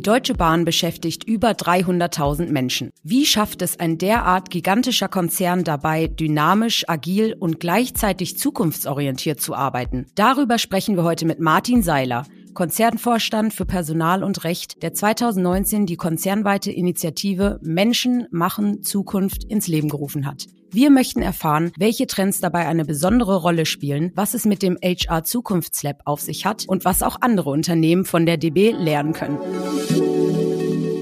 Die 0.00 0.04
Deutsche 0.04 0.32
Bahn 0.32 0.64
beschäftigt 0.64 1.24
über 1.24 1.50
300.000 1.50 2.46
Menschen. 2.46 2.88
Wie 3.02 3.26
schafft 3.26 3.60
es 3.60 3.78
ein 3.78 3.98
derart 3.98 4.48
gigantischer 4.48 5.08
Konzern 5.08 5.62
dabei, 5.62 6.06
dynamisch, 6.06 6.88
agil 6.88 7.36
und 7.38 7.60
gleichzeitig 7.60 8.38
zukunftsorientiert 8.38 9.42
zu 9.42 9.54
arbeiten? 9.54 10.06
Darüber 10.14 10.56
sprechen 10.56 10.96
wir 10.96 11.04
heute 11.04 11.26
mit 11.26 11.38
Martin 11.38 11.82
Seiler. 11.82 12.24
Konzernvorstand 12.54 13.52
für 13.52 13.66
Personal 13.66 14.24
und 14.24 14.42
Recht, 14.44 14.82
der 14.82 14.94
2019 14.94 15.84
die 15.84 15.96
konzernweite 15.96 16.72
Initiative 16.72 17.60
Menschen 17.62 18.26
machen 18.30 18.82
Zukunft 18.82 19.44
ins 19.44 19.68
Leben 19.68 19.90
gerufen 19.90 20.26
hat. 20.26 20.46
Wir 20.72 20.90
möchten 20.90 21.20
erfahren, 21.20 21.72
welche 21.78 22.06
Trends 22.06 22.40
dabei 22.40 22.68
eine 22.68 22.84
besondere 22.84 23.36
Rolle 23.36 23.66
spielen, 23.66 24.12
was 24.14 24.34
es 24.34 24.44
mit 24.44 24.62
dem 24.62 24.78
HR 24.80 25.24
Zukunftslab 25.24 26.02
auf 26.04 26.20
sich 26.20 26.46
hat 26.46 26.64
und 26.68 26.84
was 26.84 27.02
auch 27.02 27.16
andere 27.20 27.50
Unternehmen 27.50 28.04
von 28.04 28.24
der 28.24 28.36
DB 28.36 28.70
lernen 28.70 29.12
können. 29.12 29.38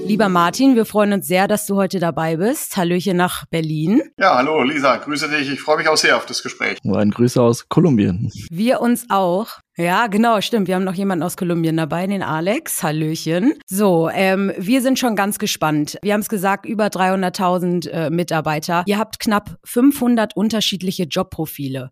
Lieber 0.09 0.27
Martin, 0.27 0.75
wir 0.75 0.87
freuen 0.87 1.13
uns 1.13 1.27
sehr, 1.27 1.47
dass 1.47 1.67
du 1.67 1.75
heute 1.75 1.99
dabei 1.99 2.37
bist. 2.37 2.75
Hallöchen 2.75 3.15
nach 3.15 3.45
Berlin. 3.45 4.01
Ja, 4.17 4.37
hallo 4.37 4.63
Lisa, 4.63 4.97
grüße 4.97 5.29
dich. 5.29 5.51
Ich 5.51 5.61
freue 5.61 5.77
mich 5.77 5.87
auch 5.87 5.97
sehr 5.97 6.17
auf 6.17 6.25
das 6.25 6.41
Gespräch. 6.41 6.79
Und 6.83 6.95
ein 6.95 7.11
Grüße 7.11 7.39
aus 7.39 7.69
Kolumbien. 7.69 8.31
Wir 8.49 8.81
uns 8.81 9.05
auch. 9.11 9.59
Ja, 9.77 10.07
genau, 10.07 10.41
stimmt. 10.41 10.67
Wir 10.67 10.73
haben 10.73 10.83
noch 10.83 10.95
jemanden 10.95 11.21
aus 11.21 11.37
Kolumbien 11.37 11.77
dabei, 11.77 12.07
den 12.07 12.23
Alex. 12.23 12.81
Hallöchen. 12.81 13.53
So, 13.67 14.09
ähm, 14.11 14.51
wir 14.57 14.81
sind 14.81 14.97
schon 14.97 15.15
ganz 15.15 15.37
gespannt. 15.37 15.99
Wir 16.01 16.15
haben 16.15 16.21
es 16.21 16.29
gesagt, 16.29 16.65
über 16.65 16.87
300.000 16.87 17.89
äh, 17.89 18.09
Mitarbeiter. 18.09 18.81
Ihr 18.87 18.97
habt 18.97 19.19
knapp 19.19 19.59
500 19.63 20.35
unterschiedliche 20.35 21.03
Jobprofile. 21.03 21.91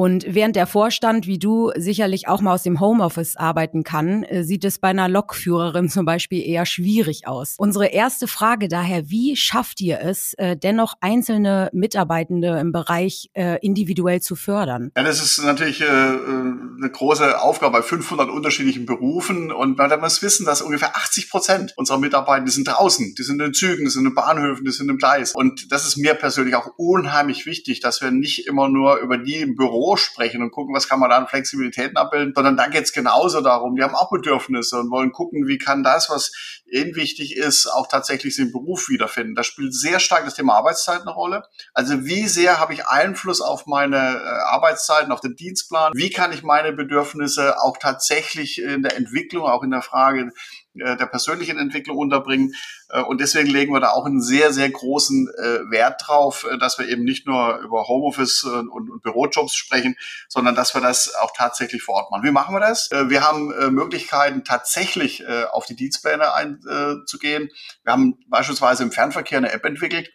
Und 0.00 0.24
während 0.26 0.56
der 0.56 0.66
Vorstand, 0.66 1.26
wie 1.26 1.38
du, 1.38 1.72
sicherlich 1.76 2.26
auch 2.26 2.40
mal 2.40 2.54
aus 2.54 2.62
dem 2.62 2.80
Homeoffice 2.80 3.36
arbeiten 3.36 3.84
kann, 3.84 4.22
äh, 4.22 4.44
sieht 4.44 4.64
es 4.64 4.78
bei 4.78 4.88
einer 4.88 5.10
Lokführerin 5.10 5.90
zum 5.90 6.06
Beispiel 6.06 6.42
eher 6.42 6.64
schwierig 6.64 7.28
aus. 7.28 7.56
Unsere 7.58 7.88
erste 7.88 8.26
Frage 8.26 8.68
daher, 8.68 9.10
wie 9.10 9.36
schafft 9.36 9.82
ihr 9.82 10.00
es, 10.00 10.32
äh, 10.38 10.56
dennoch 10.56 10.94
einzelne 11.02 11.68
Mitarbeitende 11.74 12.58
im 12.58 12.72
Bereich 12.72 13.28
äh, 13.34 13.58
individuell 13.60 14.22
zu 14.22 14.36
fördern? 14.36 14.90
Ja, 14.96 15.02
das 15.02 15.22
ist 15.22 15.44
natürlich 15.44 15.84
eine 15.86 16.90
große 16.90 17.38
Aufgabe 17.38 17.80
bei 17.80 17.82
500 17.82 18.30
unterschiedlichen 18.30 18.86
Berufen. 18.86 19.52
Und 19.52 19.76
man 19.76 20.00
muss 20.00 20.22
wissen, 20.22 20.46
dass 20.46 20.62
ungefähr 20.62 20.96
80 20.96 21.28
Prozent 21.28 21.74
unserer 21.76 21.98
Mitarbeiter, 21.98 22.46
sind 22.46 22.68
draußen, 22.68 23.14
die 23.18 23.22
sind 23.22 23.42
in 23.42 23.52
Zügen, 23.52 23.84
die 23.84 23.90
sind 23.90 24.06
in 24.06 24.14
Bahnhöfen, 24.14 24.64
die 24.64 24.70
sind 24.70 24.88
im 24.88 24.96
Gleis. 24.96 25.34
Und 25.34 25.70
das 25.70 25.86
ist 25.86 25.98
mir 25.98 26.14
persönlich 26.14 26.54
auch 26.54 26.70
unheimlich 26.78 27.44
wichtig, 27.44 27.80
dass 27.80 28.00
wir 28.00 28.10
nicht 28.10 28.46
immer 28.46 28.70
nur 28.70 28.96
über 29.00 29.18
die 29.18 29.36
im 29.36 29.56
Büro 29.56 29.89
sprechen 29.96 30.42
und 30.42 30.50
gucken, 30.50 30.74
was 30.74 30.88
kann 30.88 31.00
man 31.00 31.10
da 31.10 31.16
an 31.16 31.28
Flexibilitäten 31.28 31.96
abbilden, 31.96 32.32
sondern 32.34 32.56
da 32.56 32.68
geht 32.68 32.84
es 32.84 32.92
genauso 32.92 33.40
darum, 33.40 33.76
die 33.76 33.82
haben 33.82 33.94
auch 33.94 34.10
Bedürfnisse 34.10 34.78
und 34.78 34.90
wollen 34.90 35.12
gucken, 35.12 35.46
wie 35.46 35.58
kann 35.58 35.82
das, 35.82 36.10
was 36.10 36.32
ihnen 36.70 36.94
wichtig 36.94 37.36
ist, 37.36 37.66
auch 37.66 37.88
tatsächlich 37.88 38.36
den 38.36 38.52
Beruf 38.52 38.88
wiederfinden. 38.88 39.34
Da 39.34 39.44
spielt 39.44 39.74
sehr 39.74 40.00
stark 40.00 40.24
das 40.24 40.34
Thema 40.34 40.54
Arbeitszeit 40.54 41.02
eine 41.02 41.12
Rolle. 41.12 41.42
Also 41.74 42.04
wie 42.04 42.26
sehr 42.26 42.60
habe 42.60 42.74
ich 42.74 42.86
Einfluss 42.86 43.40
auf 43.40 43.66
meine 43.66 43.96
äh, 43.96 44.28
Arbeitszeiten, 44.48 45.12
auf 45.12 45.20
den 45.20 45.36
Dienstplan? 45.36 45.92
Wie 45.94 46.10
kann 46.10 46.32
ich 46.32 46.42
meine 46.42 46.72
Bedürfnisse 46.72 47.60
auch 47.60 47.76
tatsächlich 47.78 48.60
in 48.62 48.82
der 48.82 48.96
Entwicklung, 48.96 49.44
auch 49.44 49.62
in 49.62 49.70
der 49.70 49.82
Frage 49.82 50.30
der 50.74 51.06
persönlichen 51.06 51.58
Entwicklung 51.58 51.96
unterbringen. 51.98 52.54
Äh, 52.88 53.02
und 53.02 53.20
deswegen 53.20 53.50
legen 53.50 53.72
wir 53.72 53.80
da 53.80 53.90
auch 53.90 54.06
einen 54.06 54.20
sehr, 54.20 54.52
sehr 54.52 54.70
großen 54.70 55.28
äh, 55.28 55.70
Wert 55.70 56.02
drauf, 56.06 56.46
dass 56.58 56.78
wir 56.78 56.88
eben 56.88 57.04
nicht 57.04 57.26
nur 57.26 57.58
über 57.58 57.88
Homeoffice 57.88 58.44
und, 58.44 59.02
Bürojobs 59.02 59.54
sprechen, 59.54 59.96
sondern 60.28 60.54
dass 60.54 60.74
wir 60.74 60.80
das 60.80 61.14
auch 61.14 61.32
tatsächlich 61.36 61.82
vor 61.82 61.96
Ort 61.96 62.10
machen. 62.10 62.24
Wie 62.24 62.30
machen 62.30 62.54
wir 62.54 62.60
das? 62.60 62.90
Wir 62.90 63.22
haben 63.26 63.48
Möglichkeiten, 63.74 64.44
tatsächlich 64.44 65.26
auf 65.26 65.66
die 65.66 65.76
Dienstpläne 65.76 66.34
einzugehen. 66.34 67.50
Wir 67.84 67.92
haben 67.92 68.18
beispielsweise 68.28 68.82
im 68.82 68.92
Fernverkehr 68.92 69.38
eine 69.38 69.52
App 69.52 69.64
entwickelt, 69.64 70.10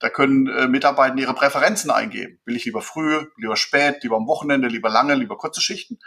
da 0.00 0.08
können 0.08 0.46
äh, 0.48 0.66
Mitarbeiter 0.66 1.16
ihre 1.16 1.34
Präferenzen 1.34 1.90
eingeben. 1.90 2.40
Will 2.46 2.56
ich 2.56 2.64
lieber 2.64 2.80
früh, 2.80 3.26
lieber 3.36 3.56
spät, 3.56 4.02
lieber 4.02 4.16
am 4.16 4.26
Wochenende, 4.26 4.68
lieber 4.68 4.88
lange, 4.88 5.14
lieber 5.14 5.36
kurze 5.36 5.60
Schichten. 5.60 5.98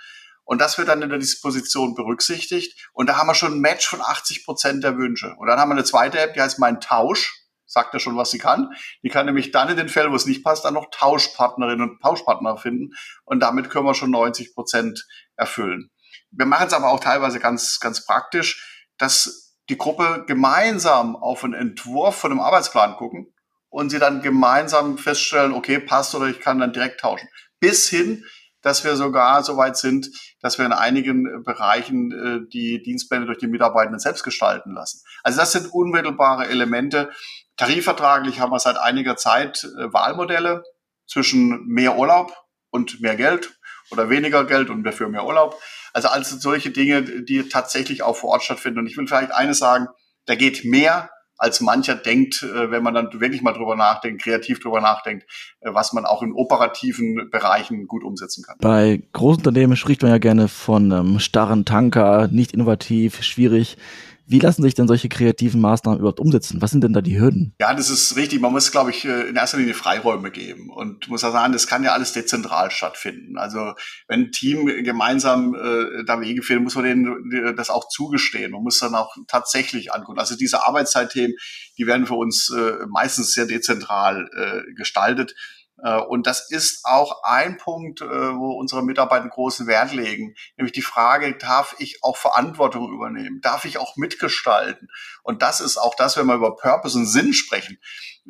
Und 0.45 0.59
das 0.59 0.77
wird 0.77 0.87
dann 0.87 1.01
in 1.01 1.09
der 1.09 1.19
Disposition 1.19 1.95
berücksichtigt. 1.95 2.89
Und 2.93 3.07
da 3.07 3.17
haben 3.17 3.27
wir 3.27 3.35
schon 3.35 3.53
ein 3.53 3.61
Match 3.61 3.87
von 3.87 4.01
80 4.01 4.45
Prozent 4.45 4.83
der 4.83 4.97
Wünsche. 4.97 5.33
Und 5.37 5.47
dann 5.47 5.59
haben 5.59 5.69
wir 5.69 5.75
eine 5.75 5.83
zweite 5.83 6.19
App, 6.19 6.33
die 6.33 6.41
heißt 6.41 6.59
Mein 6.59 6.81
Tausch. 6.81 7.39
Sagt 7.65 7.93
ja 7.93 7.99
schon, 7.99 8.17
was 8.17 8.29
sie 8.29 8.37
kann. 8.37 8.69
Die 9.03 9.09
kann 9.09 9.25
nämlich 9.25 9.51
dann 9.51 9.69
in 9.69 9.77
den 9.77 9.89
Fällen, 9.89 10.11
wo 10.11 10.15
es 10.15 10.27
nicht 10.27 10.43
passt, 10.43 10.63
dann 10.63 10.75
noch 10.75 10.89
Tauschpartnerinnen 10.91 11.89
und 11.89 12.01
Tauschpartner 12.01 12.57
finden. 12.57 12.91
Und 13.25 13.39
damit 13.39 13.69
können 13.69 13.85
wir 13.85 13.95
schon 13.95 14.11
90 14.11 14.53
Prozent 14.53 15.07
erfüllen. 15.35 15.89
Wir 16.29 16.45
machen 16.45 16.67
es 16.67 16.73
aber 16.73 16.89
auch 16.89 16.99
teilweise 16.99 17.39
ganz, 17.39 17.79
ganz 17.79 18.05
praktisch, 18.05 18.85
dass 18.97 19.57
die 19.69 19.77
Gruppe 19.77 20.25
gemeinsam 20.27 21.15
auf 21.15 21.43
einen 21.43 21.53
Entwurf 21.53 22.15
von 22.15 22.31
einem 22.31 22.41
Arbeitsplan 22.41 22.95
gucken 22.95 23.33
und 23.69 23.89
sie 23.89 23.99
dann 23.99 24.21
gemeinsam 24.21 24.97
feststellen, 24.97 25.53
okay, 25.53 25.79
passt 25.79 26.13
oder 26.15 26.27
ich 26.27 26.39
kann 26.39 26.59
dann 26.59 26.73
direkt 26.73 26.99
tauschen. 26.99 27.27
Bis 27.59 27.89
hin, 27.89 28.25
dass 28.63 28.83
wir 28.83 28.95
sogar 28.95 29.43
so 29.43 29.57
weit 29.57 29.77
sind, 29.77 30.09
dass 30.41 30.57
wir 30.57 30.65
in 30.65 30.73
einigen 30.73 31.43
Bereichen 31.43 32.11
äh, 32.11 32.49
die 32.51 32.81
Dienstpläne 32.81 33.25
durch 33.27 33.37
die 33.37 33.47
Mitarbeitenden 33.47 33.99
selbst 33.99 34.23
gestalten 34.23 34.73
lassen. 34.73 35.01
Also 35.21 35.39
das 35.39 35.51
sind 35.51 35.71
unmittelbare 35.71 36.47
Elemente. 36.47 37.11
Tarifvertraglich 37.57 38.39
haben 38.39 38.51
wir 38.51 38.59
seit 38.59 38.77
einiger 38.77 39.15
Zeit 39.15 39.63
äh, 39.63 39.93
Wahlmodelle 39.93 40.63
zwischen 41.05 41.67
mehr 41.67 41.97
Urlaub 41.97 42.35
und 42.71 43.01
mehr 43.01 43.15
Geld 43.15 43.59
oder 43.91 44.09
weniger 44.09 44.45
Geld 44.45 44.69
und 44.69 44.83
dafür 44.83 45.09
mehr 45.09 45.25
Urlaub. 45.25 45.61
Also 45.91 46.07
alles 46.07 46.29
solche 46.29 46.71
Dinge, 46.71 47.03
die 47.03 47.47
tatsächlich 47.49 48.01
auch 48.01 48.15
vor 48.15 48.31
Ort 48.31 48.43
stattfinden. 48.43 48.79
Und 48.79 48.87
ich 48.87 48.97
will 48.97 49.07
vielleicht 49.07 49.31
eines 49.31 49.59
sagen, 49.59 49.87
da 50.25 50.35
geht 50.35 50.65
mehr 50.65 51.11
als 51.37 51.61
mancher 51.61 51.95
denkt, 51.95 52.43
äh, 52.43 52.71
wenn 52.71 52.83
man 52.83 52.93
dann 52.93 53.09
wirklich 53.19 53.41
mal 53.41 53.53
drüber 53.53 53.75
nachdenkt, 53.75 54.21
kreativ 54.21 54.59
drüber 54.59 54.81
nachdenkt, 54.81 55.25
äh, 55.61 55.73
was 55.73 55.93
man 55.93 56.05
auch 56.05 56.21
in 56.21 56.33
operativen 56.33 57.29
Bereichen 57.31 57.87
gut 57.87 58.03
umsetzen 58.03 58.43
kann. 58.45 58.57
Bei 58.59 59.01
Großunternehmen 59.13 59.75
spricht 59.75 60.01
man 60.01 60.11
ja 60.11 60.17
gerne 60.19 60.47
von 60.47 60.91
ähm, 60.91 61.19
starren 61.19 61.65
Tanker, 61.65 62.27
nicht 62.27 62.53
innovativ, 62.53 63.23
schwierig. 63.23 63.77
Wie 64.25 64.39
lassen 64.39 64.63
sich 64.63 64.73
denn 64.73 64.87
solche 64.87 65.09
kreativen 65.09 65.59
Maßnahmen 65.59 65.99
überhaupt 65.99 66.19
umsetzen? 66.19 66.61
Was 66.61 66.71
sind 66.71 66.83
denn 66.83 66.93
da 66.93 67.01
die 67.01 67.19
Hürden? 67.19 67.53
Ja, 67.59 67.73
das 67.73 67.89
ist 67.89 68.15
richtig. 68.15 68.39
Man 68.39 68.53
muss, 68.53 68.71
glaube 68.71 68.91
ich, 68.91 69.03
äh, 69.05 69.27
in 69.29 69.35
erster 69.35 69.57
Linie 69.57 69.73
Freiräume 69.73 70.31
geben. 70.31 70.69
Und 70.69 71.09
muss 71.09 71.23
auch 71.23 71.33
sagen, 71.33 71.51
das 71.51 71.67
kann 71.67 71.83
ja 71.83 71.91
alles 71.91 72.13
dezentral 72.13 72.71
stattfinden. 72.71 73.37
Also 73.37 73.73
wenn 74.07 74.21
ein 74.21 74.31
Team 74.31 74.65
gemeinsam 74.83 75.55
äh, 75.55 76.05
da 76.05 76.21
Wege 76.21 76.41
findet, 76.41 76.63
muss 76.63 76.75
man 76.75 76.85
denen 76.85 77.55
das 77.55 77.69
auch 77.69 77.89
zugestehen. 77.89 78.51
Man 78.51 78.63
muss 78.63 78.79
dann 78.79 78.95
auch 78.95 79.15
tatsächlich 79.27 79.93
angucken. 79.93 80.19
Also 80.19 80.35
diese 80.35 80.65
Arbeitszeitthemen, 80.65 81.35
die 81.77 81.87
werden 81.87 82.05
für 82.05 82.15
uns 82.15 82.49
äh, 82.49 82.85
meistens 82.87 83.33
sehr 83.33 83.45
dezentral 83.45 84.29
äh, 84.35 84.73
gestaltet. 84.73 85.35
Äh, 85.83 85.99
und 85.99 86.25
das 86.25 86.49
ist 86.49 86.85
auch 86.85 87.23
ein 87.23 87.57
Punkt, 87.57 88.01
äh, 88.01 88.05
wo 88.05 88.53
unsere 88.53 88.83
Mitarbeiter 88.83 89.27
großen 89.27 89.67
Wert 89.67 89.93
legen, 89.93 90.35
nämlich 90.57 90.71
die 90.73 90.81
Frage, 90.81 91.37
darf 91.37 91.75
ich 91.79 92.03
auch 92.03 92.17
Verantwortung 92.17 92.91
übernehmen? 92.91 93.41
Darf 93.41 93.65
ich 93.65 93.77
auch 93.77 93.97
mitgestalten? 93.97 94.87
Und 95.21 95.41
das 95.41 95.59
ist 95.59 95.77
auch 95.77 95.95
das, 95.95 96.17
wenn 96.17 96.25
wir 96.25 96.35
über 96.35 96.55
Purpose 96.55 96.97
und 96.97 97.05
Sinn 97.05 97.33
sprechen. 97.33 97.77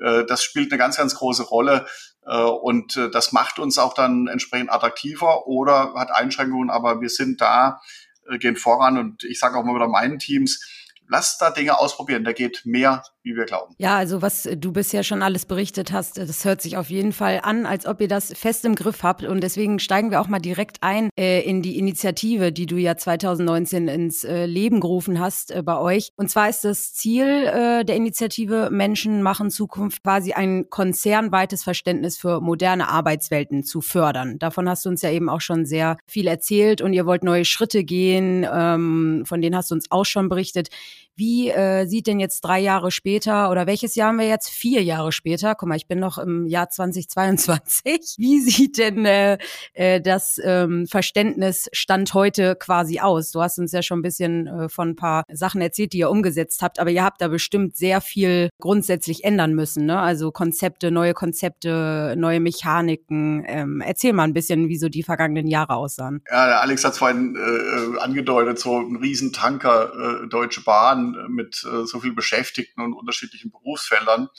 Äh, 0.01 0.25
das 0.25 0.43
spielt 0.43 0.71
eine 0.71 0.79
ganz, 0.79 0.97
ganz 0.97 1.15
große 1.15 1.43
Rolle. 1.43 1.85
Und 2.25 2.95
das 3.11 3.33
macht 3.33 3.59
uns 3.59 3.77
auch 3.77 3.93
dann 3.93 4.27
entsprechend 4.27 4.71
attraktiver 4.71 5.45
oder 5.45 5.93
hat 5.95 6.09
Einschränkungen, 6.09 6.69
aber 6.69 7.01
wir 7.01 7.09
sind 7.09 7.41
da, 7.41 7.81
gehen 8.39 8.55
voran. 8.55 8.97
Und 8.97 9.25
ich 9.25 9.39
sage 9.39 9.57
auch 9.57 9.65
mal 9.65 9.75
wieder 9.75 9.89
meinen 9.89 10.19
Teams, 10.19 10.82
lasst 11.13 11.41
da 11.41 11.51
Dinge 11.51 11.79
ausprobieren. 11.79 12.23
Da 12.23 12.33
geht 12.33 12.63
mehr 12.65 13.03
wie 13.23 13.35
wir 13.35 13.45
glauben. 13.45 13.73
Ja, 13.77 13.95
also 13.95 14.21
was 14.21 14.49
du 14.57 14.73
bisher 14.73 15.03
schon 15.03 15.21
alles 15.21 15.45
berichtet 15.45 15.91
hast, 15.93 16.17
das 16.17 16.43
hört 16.43 16.61
sich 16.61 16.75
auf 16.75 16.89
jeden 16.89 17.13
Fall 17.13 17.39
an, 17.41 17.65
als 17.65 17.85
ob 17.85 18.01
ihr 18.01 18.07
das 18.07 18.33
fest 18.33 18.65
im 18.65 18.75
Griff 18.75 19.01
habt. 19.01 19.23
Und 19.23 19.41
deswegen 19.41 19.79
steigen 19.79 20.11
wir 20.11 20.19
auch 20.19 20.27
mal 20.27 20.39
direkt 20.39 20.77
ein 20.81 21.09
äh, 21.17 21.41
in 21.41 21.61
die 21.61 21.77
Initiative, 21.77 22.51
die 22.51 22.65
du 22.65 22.75
ja 22.75 22.97
2019 22.97 23.87
ins 23.87 24.23
äh, 24.23 24.45
Leben 24.45 24.81
gerufen 24.81 25.19
hast 25.19 25.51
äh, 25.51 25.63
bei 25.63 25.77
euch. 25.77 26.09
Und 26.17 26.29
zwar 26.29 26.49
ist 26.49 26.65
das 26.65 26.93
Ziel 26.93 27.25
äh, 27.25 27.85
der 27.85 27.95
Initiative 27.95 28.69
Menschen 28.71 29.21
machen 29.21 29.49
Zukunft 29.49 30.03
quasi 30.03 30.33
ein 30.33 30.69
konzernweites 30.69 31.63
Verständnis 31.63 32.17
für 32.17 32.41
moderne 32.41 32.89
Arbeitswelten 32.89 33.63
zu 33.63 33.81
fördern. 33.81 34.37
Davon 34.39 34.67
hast 34.67 34.83
du 34.85 34.89
uns 34.89 35.01
ja 35.01 35.11
eben 35.11 35.29
auch 35.29 35.41
schon 35.41 35.65
sehr 35.65 35.97
viel 36.07 36.27
erzählt 36.27 36.81
und 36.81 36.91
ihr 36.91 37.05
wollt 37.05 37.23
neue 37.23 37.45
Schritte 37.45 37.83
gehen, 37.85 38.45
ähm, 38.51 39.23
von 39.25 39.41
denen 39.41 39.55
hast 39.55 39.71
du 39.71 39.75
uns 39.75 39.89
auch 39.91 40.05
schon 40.05 40.27
berichtet. 40.27 40.69
Wie 41.15 41.49
äh, 41.49 41.85
sieht 41.85 42.07
denn 42.07 42.19
jetzt 42.19 42.41
drei 42.41 42.59
Jahre 42.59 42.89
später 42.89 43.51
oder 43.51 43.67
welches 43.67 43.93
Jahr 43.93 44.09
haben 44.09 44.17
wir 44.17 44.27
jetzt? 44.27 44.49
Vier 44.49 44.81
Jahre 44.81 45.11
später. 45.11 45.53
Guck 45.53 45.69
mal, 45.69 45.75
ich 45.75 45.87
bin 45.87 45.99
noch 45.99 46.17
im 46.17 46.47
Jahr 46.47 46.69
2022. 46.69 48.15
Wie 48.17 48.39
sieht 48.39 48.79
denn 48.79 49.05
äh, 49.05 49.37
äh, 49.73 50.01
das 50.01 50.39
ähm, 50.43 50.87
Verständnis 50.87 51.69
Stand 51.71 52.15
heute 52.15 52.55
quasi 52.55 52.99
aus? 52.99 53.31
Du 53.31 53.41
hast 53.41 53.59
uns 53.59 53.71
ja 53.73 53.83
schon 53.83 53.99
ein 53.99 54.01
bisschen 54.01 54.47
äh, 54.47 54.69
von 54.69 54.89
ein 54.89 54.95
paar 54.95 55.23
Sachen 55.31 55.61
erzählt, 55.61 55.93
die 55.93 55.99
ihr 55.99 56.09
umgesetzt 56.09 56.63
habt, 56.63 56.79
aber 56.79 56.89
ihr 56.89 57.03
habt 57.03 57.21
da 57.21 57.27
bestimmt 57.27 57.77
sehr 57.77 58.01
viel 58.01 58.49
grundsätzlich 58.59 59.23
ändern 59.23 59.53
müssen. 59.53 59.85
Ne? 59.85 59.99
Also 59.99 60.31
Konzepte, 60.31 60.89
neue 60.89 61.13
Konzepte, 61.13 62.15
neue 62.17 62.39
Mechaniken. 62.39 63.43
Ähm, 63.47 63.81
erzähl 63.85 64.13
mal 64.13 64.23
ein 64.23 64.33
bisschen, 64.33 64.67
wie 64.67 64.77
so 64.77 64.89
die 64.89 65.03
vergangenen 65.03 65.45
Jahre 65.45 65.75
aussahen. 65.75 66.23
Ja, 66.31 66.47
der 66.47 66.61
Alex 66.61 66.83
hat 66.83 66.93
es 66.93 66.97
vorhin 66.97 67.35
äh, 67.35 67.99
angedeutet, 67.99 68.57
so 68.57 68.79
ein 68.79 68.95
Riesentanker, 68.95 70.23
äh, 70.23 70.27
Deutsche 70.27 70.63
Bahn 70.63 71.02
Bahn 71.03 71.27
mit 71.29 71.63
äh, 71.63 71.85
so 71.85 71.99
viel 71.99 72.13
Beschäftigten 72.13 72.81
und 72.81 72.93
unterschiedlichen 72.93 73.51
Berufsfeldern. 73.51 74.29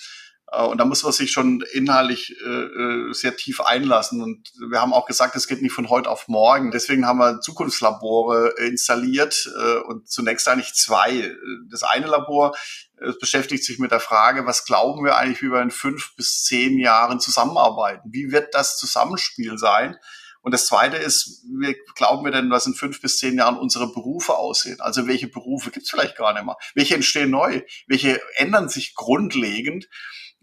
Äh, 0.50 0.62
und 0.64 0.78
da 0.78 0.84
muss 0.84 1.02
man 1.02 1.12
sich 1.12 1.30
schon 1.32 1.62
inhaltlich 1.72 2.34
äh, 2.44 2.48
äh, 2.48 3.12
sehr 3.12 3.36
tief 3.36 3.60
einlassen. 3.60 4.22
Und 4.22 4.52
wir 4.68 4.80
haben 4.80 4.92
auch 4.92 5.06
gesagt, 5.06 5.36
es 5.36 5.46
geht 5.46 5.62
nicht 5.62 5.72
von 5.72 5.90
heute 5.90 6.10
auf 6.10 6.28
morgen. 6.28 6.70
Deswegen 6.70 7.06
haben 7.06 7.18
wir 7.18 7.40
Zukunftslabore 7.40 8.54
installiert 8.58 9.48
äh, 9.56 9.78
und 9.78 10.08
zunächst 10.08 10.48
eigentlich 10.48 10.74
zwei. 10.74 11.34
Das 11.70 11.82
eine 11.82 12.06
Labor 12.06 12.54
es 12.96 13.18
beschäftigt 13.18 13.64
sich 13.64 13.80
mit 13.80 13.90
der 13.90 14.00
Frage, 14.00 14.46
was 14.46 14.64
glauben 14.64 15.04
wir 15.04 15.16
eigentlich, 15.16 15.42
wie 15.42 15.50
wir 15.50 15.60
in 15.60 15.72
fünf 15.72 16.14
bis 16.14 16.44
zehn 16.44 16.78
Jahren 16.78 17.18
zusammenarbeiten? 17.18 18.08
Wie 18.12 18.30
wird 18.30 18.54
das 18.54 18.78
Zusammenspiel 18.78 19.58
sein? 19.58 19.96
Und 20.44 20.52
das 20.52 20.66
Zweite 20.66 20.98
ist, 20.98 21.42
wie 21.58 21.74
glauben 21.94 22.22
wir 22.22 22.30
denn, 22.30 22.50
was 22.50 22.66
in 22.66 22.74
fünf 22.74 23.00
bis 23.00 23.16
zehn 23.16 23.38
Jahren 23.38 23.56
unsere 23.56 23.90
Berufe 23.90 24.34
aussehen? 24.34 24.78
Also 24.78 25.06
welche 25.06 25.26
Berufe 25.26 25.70
gibt 25.70 25.86
es 25.86 25.90
vielleicht 25.90 26.18
gar 26.18 26.34
nicht 26.34 26.44
mehr? 26.44 26.58
Welche 26.74 26.94
entstehen 26.94 27.30
neu? 27.30 27.62
Welche 27.86 28.20
ändern 28.36 28.68
sich 28.68 28.94
grundlegend? 28.94 29.88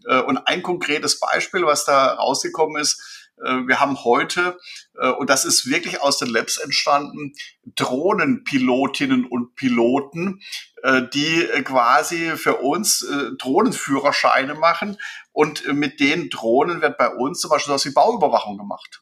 Äh, 0.06 0.20
und 0.22 0.38
ein 0.48 0.64
konkretes 0.64 1.20
Beispiel, 1.20 1.64
was 1.64 1.84
da 1.84 2.14
rausgekommen 2.14 2.82
ist, 2.82 3.30
äh, 3.44 3.66
wir 3.68 3.78
haben 3.78 4.02
heute, 4.02 4.58
äh, 5.00 5.10
und 5.10 5.30
das 5.30 5.44
ist 5.44 5.70
wirklich 5.70 6.00
aus 6.00 6.18
den 6.18 6.30
Labs 6.30 6.58
entstanden, 6.58 7.34
Drohnenpilotinnen 7.76 9.24
und 9.24 9.54
Piloten, 9.54 10.40
die 11.14 11.48
quasi 11.62 12.36
für 12.36 12.56
uns 12.56 13.06
Drohnenführerscheine 13.38 14.54
machen. 14.54 14.98
Und 15.30 15.64
mit 15.72 16.00
den 16.00 16.28
Drohnen 16.28 16.82
wird 16.82 16.98
bei 16.98 17.08
uns 17.08 17.38
zum 17.38 17.50
Beispiel 17.50 17.68
sowas 17.68 17.84
wie 17.84 17.92
Bauüberwachung 17.92 18.58
gemacht. 18.58 19.01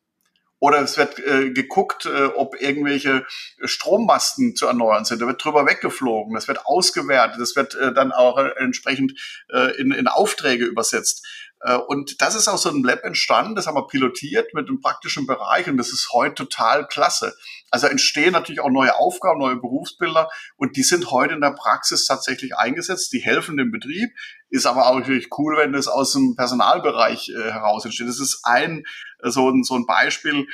Oder 0.60 0.80
es 0.82 0.96
wird 0.96 1.18
äh, 1.18 1.50
geguckt, 1.50 2.06
äh, 2.06 2.26
ob 2.26 2.60
irgendwelche 2.60 3.26
Strommasten 3.64 4.54
zu 4.54 4.66
erneuern 4.66 5.04
sind. 5.04 5.20
Da 5.20 5.26
wird 5.26 5.42
drüber 5.42 5.66
weggeflogen, 5.66 6.34
das 6.34 6.48
wird 6.48 6.66
ausgewertet, 6.66 7.40
das 7.40 7.56
wird 7.56 7.74
äh, 7.74 7.92
dann 7.92 8.12
auch 8.12 8.38
äh, 8.38 8.50
entsprechend 8.58 9.18
äh, 9.52 9.76
in, 9.80 9.90
in 9.90 10.06
Aufträge 10.06 10.66
übersetzt. 10.66 11.26
Äh, 11.60 11.76
und 11.76 12.20
das 12.20 12.34
ist 12.34 12.48
aus 12.48 12.62
so 12.62 12.70
einem 12.70 12.84
Lab 12.84 13.04
entstanden, 13.04 13.54
das 13.54 13.66
haben 13.66 13.76
wir 13.76 13.86
pilotiert 13.86 14.54
mit 14.54 14.68
einem 14.68 14.80
praktischen 14.80 15.26
Bereich 15.26 15.68
und 15.68 15.76
das 15.76 15.92
ist 15.92 16.12
heute 16.12 16.34
total 16.34 16.86
klasse. 16.86 17.34
Also 17.70 17.86
entstehen 17.86 18.32
natürlich 18.32 18.60
auch 18.60 18.70
neue 18.70 18.96
Aufgaben, 18.96 19.40
neue 19.40 19.56
Berufsbilder 19.56 20.30
und 20.56 20.76
die 20.76 20.82
sind 20.82 21.10
heute 21.10 21.34
in 21.34 21.40
der 21.40 21.52
Praxis 21.52 22.06
tatsächlich 22.06 22.56
eingesetzt. 22.56 23.12
Die 23.12 23.20
helfen 23.20 23.56
dem 23.56 23.70
Betrieb, 23.70 24.10
ist 24.50 24.66
aber 24.66 24.88
auch 24.88 24.98
natürlich 24.98 25.28
cool, 25.38 25.56
wenn 25.56 25.72
das 25.72 25.86
aus 25.86 26.12
dem 26.12 26.36
Personalbereich 26.36 27.30
äh, 27.30 27.50
heraus 27.50 27.84
entsteht. 27.84 28.08
Das 28.08 28.20
ist 28.20 28.40
ein 28.44 28.84
so 29.22 29.50
ein, 29.50 29.62
so 29.62 29.74
ein 29.74 29.86
Beispiel, 29.86 30.46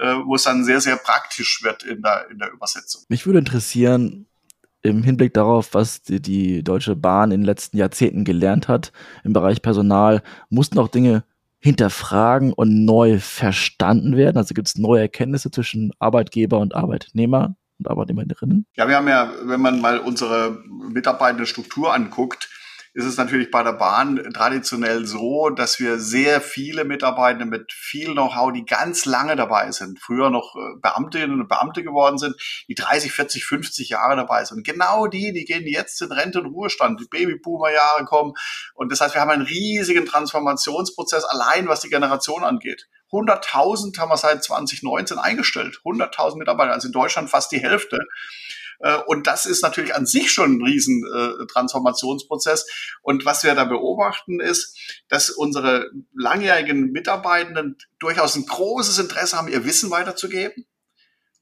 äh, 0.00 0.14
wo 0.24 0.34
es 0.34 0.44
dann 0.44 0.64
sehr, 0.64 0.80
sehr 0.80 0.96
praktisch 0.96 1.62
wird 1.62 1.82
in 1.82 2.02
der, 2.02 2.30
in 2.30 2.38
der 2.38 2.52
Übersetzung. 2.52 3.02
Mich 3.08 3.26
würde 3.26 3.38
interessieren, 3.38 4.26
im 4.82 5.02
Hinblick 5.02 5.32
darauf, 5.34 5.74
was 5.74 6.02
die, 6.02 6.20
die 6.20 6.64
Deutsche 6.64 6.96
Bahn 6.96 7.30
in 7.30 7.40
den 7.40 7.46
letzten 7.46 7.76
Jahrzehnten 7.76 8.24
gelernt 8.24 8.68
hat 8.68 8.92
im 9.22 9.32
Bereich 9.32 9.62
Personal, 9.62 10.22
mussten 10.50 10.78
auch 10.78 10.88
Dinge 10.88 11.24
hinterfragen 11.60 12.52
und 12.52 12.84
neu 12.84 13.20
verstanden 13.20 14.16
werden? 14.16 14.36
Also 14.36 14.54
gibt 14.54 14.68
es 14.68 14.76
neue 14.76 15.02
Erkenntnisse 15.02 15.50
zwischen 15.52 15.92
Arbeitgeber 16.00 16.58
und 16.58 16.74
Arbeitnehmer 16.74 17.54
und 17.78 17.88
Arbeitnehmerinnen? 17.88 18.66
Ja, 18.74 18.88
wir 18.88 18.96
haben 18.96 19.06
ja, 19.06 19.32
wenn 19.44 19.60
man 19.60 19.80
mal 19.80 20.00
unsere 20.00 20.58
mitarbeitende 20.68 21.46
Struktur 21.46 21.94
anguckt, 21.94 22.48
ist 22.94 23.06
es 23.06 23.16
natürlich 23.16 23.50
bei 23.50 23.62
der 23.62 23.72
Bahn 23.72 24.22
traditionell 24.34 25.06
so, 25.06 25.48
dass 25.48 25.80
wir 25.80 25.98
sehr 25.98 26.42
viele 26.42 26.84
Mitarbeiter 26.84 27.46
mit 27.46 27.72
viel 27.72 28.12
Know-how, 28.12 28.52
die 28.52 28.66
ganz 28.66 29.06
lange 29.06 29.34
dabei 29.34 29.72
sind, 29.72 29.98
früher 29.98 30.28
noch 30.28 30.54
äh, 30.56 30.78
Beamtinnen 30.80 31.40
und 31.40 31.48
Beamte 31.48 31.82
geworden 31.82 32.18
sind, 32.18 32.36
die 32.68 32.74
30, 32.74 33.12
40, 33.12 33.44
50 33.46 33.88
Jahre 33.88 34.16
dabei 34.16 34.44
sind. 34.44 34.66
Genau 34.66 35.06
die, 35.06 35.32
die 35.32 35.44
gehen 35.44 35.66
jetzt 35.66 36.02
in 36.02 36.12
Rente 36.12 36.40
und 36.40 36.52
Ruhestand, 36.52 37.00
die 37.00 37.08
Babyboomer-Jahre 37.08 38.04
kommen. 38.04 38.34
Und 38.74 38.92
das 38.92 39.00
heißt, 39.00 39.14
wir 39.14 39.22
haben 39.22 39.30
einen 39.30 39.46
riesigen 39.46 40.04
Transformationsprozess 40.04 41.24
allein, 41.24 41.68
was 41.68 41.80
die 41.80 41.88
Generation 41.88 42.44
angeht. 42.44 42.88
100.000 43.10 43.98
haben 43.98 44.10
wir 44.10 44.16
seit 44.16 44.44
2019 44.44 45.18
eingestellt. 45.18 45.80
100.000 45.84 46.38
Mitarbeiter, 46.38 46.72
also 46.72 46.88
in 46.88 46.92
Deutschland 46.92 47.30
fast 47.30 47.52
die 47.52 47.60
Hälfte. 47.60 47.98
Äh, 48.82 48.98
und 49.06 49.26
das 49.26 49.46
ist 49.46 49.62
natürlich 49.62 49.94
an 49.94 50.06
sich 50.06 50.30
schon 50.30 50.58
ein 50.58 50.62
riesen 50.62 51.04
äh. 51.04 51.46
Und 53.02 53.24
was 53.24 53.44
wir 53.44 53.54
da 53.54 53.64
beobachten 53.64 54.40
ist, 54.40 54.76
dass 55.08 55.30
unsere 55.30 55.90
langjährigen 56.14 56.92
Mitarbeitenden 56.92 57.78
durchaus 57.98 58.34
ein 58.34 58.46
großes 58.46 58.98
Interesse 58.98 59.36
haben, 59.36 59.48
ihr 59.48 59.64
Wissen 59.64 59.90
weiterzugeben. 59.90 60.66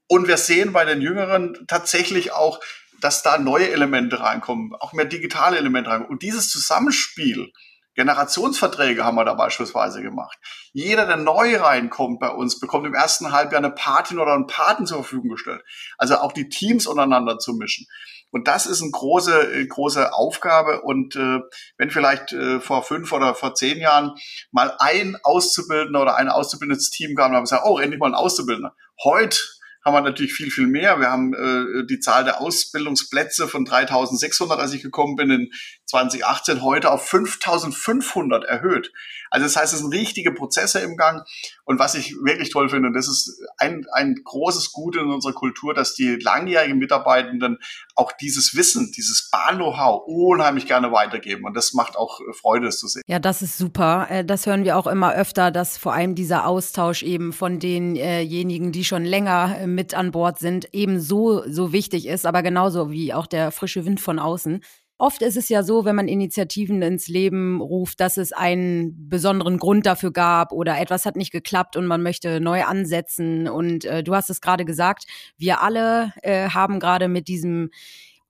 Und 0.07 0.27
wir 0.27 0.37
sehen 0.37 0.73
bei 0.73 0.85
den 0.85 1.01
Jüngeren 1.01 1.65
tatsächlich 1.67 2.31
auch, 2.31 2.59
dass 2.99 3.23
da 3.23 3.37
neue 3.37 3.71
Elemente 3.71 4.19
reinkommen, 4.19 4.75
auch 4.75 4.93
mehr 4.93 5.05
digitale 5.05 5.57
Elemente 5.57 5.89
reinkommen. 5.89 6.11
Und 6.11 6.21
dieses 6.21 6.49
Zusammenspiel, 6.49 7.51
Generationsverträge 7.95 9.03
haben 9.03 9.15
wir 9.15 9.25
da 9.25 9.33
beispielsweise 9.33 10.01
gemacht. 10.01 10.37
Jeder, 10.71 11.05
der 11.05 11.17
neu 11.17 11.57
reinkommt 11.57 12.19
bei 12.19 12.29
uns, 12.29 12.59
bekommt 12.59 12.87
im 12.87 12.93
ersten 12.93 13.31
Halbjahr 13.31 13.59
eine 13.59 13.71
Patin 13.71 14.19
oder 14.19 14.33
einen 14.33 14.47
Paten 14.47 14.85
zur 14.85 14.97
Verfügung 14.97 15.31
gestellt. 15.31 15.63
Also 15.97 16.17
auch 16.17 16.31
die 16.31 16.49
Teams 16.49 16.87
untereinander 16.87 17.37
zu 17.37 17.53
mischen. 17.53 17.87
Und 18.31 18.47
das 18.47 18.65
ist 18.65 18.81
eine 18.81 18.91
große, 18.91 19.53
äh, 19.53 19.67
große 19.67 20.13
Aufgabe. 20.13 20.81
Und 20.81 21.15
äh, 21.15 21.39
wenn 21.77 21.91
vielleicht 21.91 22.31
äh, 22.31 22.59
vor 22.61 22.83
fünf 22.83 23.11
oder 23.11 23.35
vor 23.35 23.55
zehn 23.55 23.79
Jahren 23.79 24.15
mal 24.51 24.73
ein 24.79 25.17
Auszubildender 25.23 26.01
oder 26.01 26.15
ein 26.15 26.29
auszubildendes 26.29 26.89
Team 26.89 27.15
gab, 27.15 27.27
dann 27.27 27.35
haben 27.35 27.41
wir 27.41 27.49
gesagt, 27.49 27.65
oh, 27.65 27.77
endlich 27.77 27.99
mal 27.99 28.07
ein 28.07 28.15
Auszubildender. 28.15 28.73
Heute 29.03 29.37
haben 29.83 29.93
wir 29.93 30.01
natürlich 30.01 30.33
viel, 30.33 30.51
viel 30.51 30.67
mehr. 30.67 30.99
Wir 30.99 31.09
haben 31.09 31.33
äh, 31.33 31.85
die 31.85 31.99
Zahl 31.99 32.23
der 32.23 32.39
Ausbildungsplätze 32.39 33.47
von 33.47 33.65
3600, 33.65 34.59
als 34.59 34.73
ich 34.73 34.81
gekommen 34.81 35.15
bin, 35.15 35.31
in 35.31 35.51
2018 35.85 36.61
heute 36.61 36.91
auf 36.91 37.07
5500 37.07 38.45
erhöht. 38.45 38.91
Also 39.31 39.45
das 39.45 39.55
heißt, 39.55 39.73
es 39.73 39.79
sind 39.79 39.93
richtige 39.93 40.31
Prozesse 40.31 40.79
im 40.79 40.97
Gang. 40.97 41.25
Und 41.63 41.79
was 41.79 41.95
ich 41.95 42.15
wirklich 42.21 42.51
toll 42.51 42.69
finde, 42.69 42.89
und 42.89 42.93
das 42.93 43.07
ist 43.07 43.41
ein, 43.57 43.85
ein 43.93 44.15
großes 44.23 44.71
Gut 44.73 44.97
in 44.97 45.09
unserer 45.09 45.33
Kultur, 45.33 45.73
dass 45.73 45.95
die 45.95 46.17
langjährigen 46.17 46.77
Mitarbeitenden 46.77 47.57
auch 47.95 48.11
dieses 48.11 48.55
Wissen, 48.55 48.91
dieses 48.95 49.29
Bahn-Know-how 49.31 50.03
unheimlich 50.05 50.67
gerne 50.67 50.91
weitergeben. 50.91 51.45
Und 51.45 51.55
das 51.55 51.73
macht 51.73 51.95
auch 51.95 52.19
Freude, 52.33 52.67
es 52.67 52.77
zu 52.77 52.87
sehen. 52.87 53.03
Ja, 53.07 53.19
das 53.19 53.41
ist 53.41 53.57
super. 53.57 54.07
Äh, 54.09 54.25
das 54.25 54.45
hören 54.45 54.65
wir 54.65 54.77
auch 54.77 54.87
immer 54.87 55.13
öfter, 55.13 55.49
dass 55.49 55.77
vor 55.77 55.93
allem 55.93 56.13
dieser 56.13 56.45
Austausch 56.45 57.03
eben 57.03 57.31
von 57.31 57.59
denjenigen, 57.59 58.71
die 58.71 58.83
schon 58.83 59.05
länger 59.05 59.57
äh, 59.61 59.67
mit 59.67 59.93
an 59.93 60.11
Bord 60.11 60.39
sind, 60.39 60.73
eben 60.73 60.99
so, 60.99 61.43
so 61.49 61.71
wichtig 61.71 62.05
ist, 62.07 62.25
aber 62.25 62.43
genauso 62.43 62.91
wie 62.91 63.13
auch 63.13 63.27
der 63.27 63.51
frische 63.51 63.85
Wind 63.85 64.01
von 64.01 64.19
außen. 64.19 64.61
Oft 65.01 65.23
ist 65.23 65.35
es 65.35 65.49
ja 65.49 65.63
so, 65.63 65.83
wenn 65.83 65.95
man 65.95 66.07
Initiativen 66.07 66.83
ins 66.83 67.07
Leben 67.07 67.59
ruft, 67.59 67.99
dass 67.99 68.17
es 68.17 68.33
einen 68.33 69.09
besonderen 69.09 69.57
Grund 69.57 69.87
dafür 69.87 70.11
gab 70.11 70.51
oder 70.51 70.79
etwas 70.79 71.07
hat 71.07 71.15
nicht 71.15 71.31
geklappt 71.31 71.75
und 71.75 71.87
man 71.87 72.03
möchte 72.03 72.39
neu 72.39 72.65
ansetzen. 72.65 73.47
Und 73.47 73.83
äh, 73.83 74.03
du 74.03 74.13
hast 74.13 74.29
es 74.29 74.41
gerade 74.41 74.63
gesagt, 74.63 75.05
wir 75.39 75.63
alle 75.63 76.13
äh, 76.21 76.49
haben 76.49 76.79
gerade 76.79 77.07
mit 77.07 77.27
diesem 77.27 77.71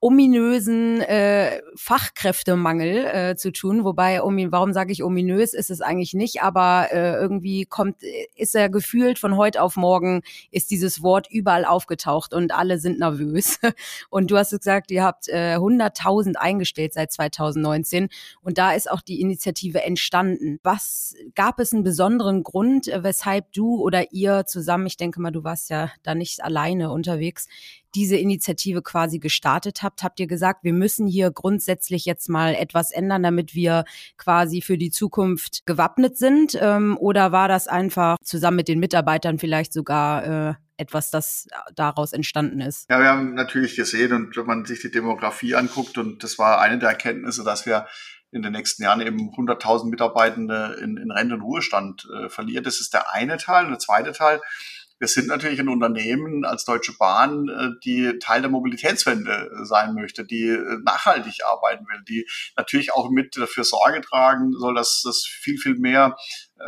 ominösen 0.02 1.00
äh, 1.00 1.62
Fachkräftemangel 1.76 3.06
äh, 3.06 3.36
zu 3.36 3.52
tun. 3.52 3.84
Wobei, 3.84 4.18
warum 4.18 4.72
sage 4.72 4.90
ich 4.90 5.04
ominös, 5.04 5.54
ist 5.54 5.70
es 5.70 5.80
eigentlich 5.80 6.12
nicht, 6.12 6.42
aber 6.42 6.88
äh, 6.90 7.14
irgendwie 7.14 7.66
kommt, 7.66 7.98
ist 8.34 8.56
er 8.56 8.68
gefühlt 8.68 9.20
von 9.20 9.36
heute 9.36 9.62
auf 9.62 9.76
morgen, 9.76 10.22
ist 10.50 10.72
dieses 10.72 11.04
Wort 11.04 11.28
überall 11.30 11.64
aufgetaucht 11.64 12.34
und 12.34 12.52
alle 12.52 12.80
sind 12.80 12.98
nervös. 12.98 13.60
Und 14.10 14.30
du 14.30 14.36
hast 14.36 14.50
gesagt, 14.50 14.90
ihr 14.90 15.04
habt 15.04 15.28
äh, 15.28 15.56
100.000 15.56 16.34
eingestellt 16.34 16.92
seit 16.94 17.12
2019 17.12 18.08
und 18.42 18.58
da 18.58 18.72
ist 18.72 18.90
auch 18.90 19.00
die 19.00 19.20
Initiative 19.20 19.82
entstanden. 19.82 20.58
Was 20.62 21.14
gab 21.34 21.60
es 21.60 21.72
einen 21.72 21.84
besonderen 21.84 22.42
Grund, 22.42 22.90
weshalb 22.94 23.52
du 23.52 23.80
oder 23.80 24.12
ihr 24.12 24.44
zusammen, 24.46 24.86
ich 24.86 24.96
denke 24.96 25.20
mal, 25.20 25.30
du 25.30 25.44
warst 25.44 25.70
ja 25.70 25.90
da 26.02 26.14
nicht 26.14 26.42
alleine 26.42 26.90
unterwegs, 26.90 27.46
diese 27.94 28.16
Initiative 28.16 28.82
quasi 28.82 29.18
gestartet 29.18 29.82
habt, 29.82 30.02
habt 30.02 30.20
ihr 30.20 30.26
gesagt, 30.26 30.64
wir 30.64 30.72
müssen 30.72 31.06
hier 31.06 31.30
grundsätzlich 31.30 32.04
jetzt 32.04 32.28
mal 32.28 32.54
etwas 32.54 32.90
ändern, 32.90 33.22
damit 33.22 33.54
wir 33.54 33.84
quasi 34.16 34.62
für 34.62 34.78
die 34.78 34.90
Zukunft 34.90 35.64
gewappnet 35.66 36.16
sind? 36.16 36.56
Ähm, 36.60 36.96
oder 36.98 37.32
war 37.32 37.48
das 37.48 37.68
einfach 37.68 38.16
zusammen 38.22 38.58
mit 38.58 38.68
den 38.68 38.80
Mitarbeitern 38.80 39.38
vielleicht 39.38 39.72
sogar 39.72 40.50
äh, 40.50 40.54
etwas, 40.76 41.10
das 41.10 41.48
daraus 41.74 42.12
entstanden 42.12 42.60
ist? 42.60 42.88
Ja, 42.90 43.00
wir 43.00 43.08
haben 43.08 43.34
natürlich 43.34 43.76
gesehen 43.76 44.12
und 44.12 44.36
wenn 44.36 44.46
man 44.46 44.64
sich 44.64 44.80
die 44.80 44.90
Demografie 44.90 45.54
anguckt 45.54 45.98
und 45.98 46.22
das 46.22 46.38
war 46.38 46.60
eine 46.60 46.78
der 46.78 46.90
Erkenntnisse, 46.90 47.44
dass 47.44 47.66
wir 47.66 47.86
in 48.32 48.42
den 48.42 48.52
nächsten 48.52 48.82
Jahren 48.82 49.02
eben 49.02 49.30
100.000 49.30 49.90
Mitarbeitende 49.90 50.78
in, 50.82 50.96
in 50.96 51.10
Rente 51.10 51.34
und 51.34 51.42
Ruhestand 51.42 52.08
äh, 52.12 52.28
verliert. 52.30 52.66
Das 52.66 52.80
ist 52.80 52.94
der 52.94 53.12
eine 53.12 53.36
Teil. 53.36 53.66
Und 53.66 53.72
der 53.72 53.78
zweite 53.78 54.12
Teil, 54.12 54.40
wir 55.02 55.08
sind 55.08 55.26
natürlich 55.26 55.58
ein 55.58 55.68
Unternehmen 55.68 56.44
als 56.44 56.64
Deutsche 56.64 56.92
Bahn, 56.96 57.48
äh, 57.48 57.70
die 57.84 58.20
Teil 58.20 58.40
der 58.40 58.52
Mobilitätswende 58.52 59.50
äh, 59.50 59.64
sein 59.64 59.94
möchte, 59.94 60.24
die 60.24 60.46
äh, 60.46 60.78
nachhaltig 60.84 61.44
arbeiten 61.44 61.84
will, 61.88 62.04
die 62.08 62.24
natürlich 62.56 62.92
auch 62.94 63.10
mit 63.10 63.36
dafür 63.36 63.64
Sorge 63.64 64.00
tragen 64.00 64.52
soll, 64.52 64.76
dass 64.76 65.02
das 65.04 65.24
viel, 65.26 65.58
viel 65.58 65.74
mehr 65.74 66.14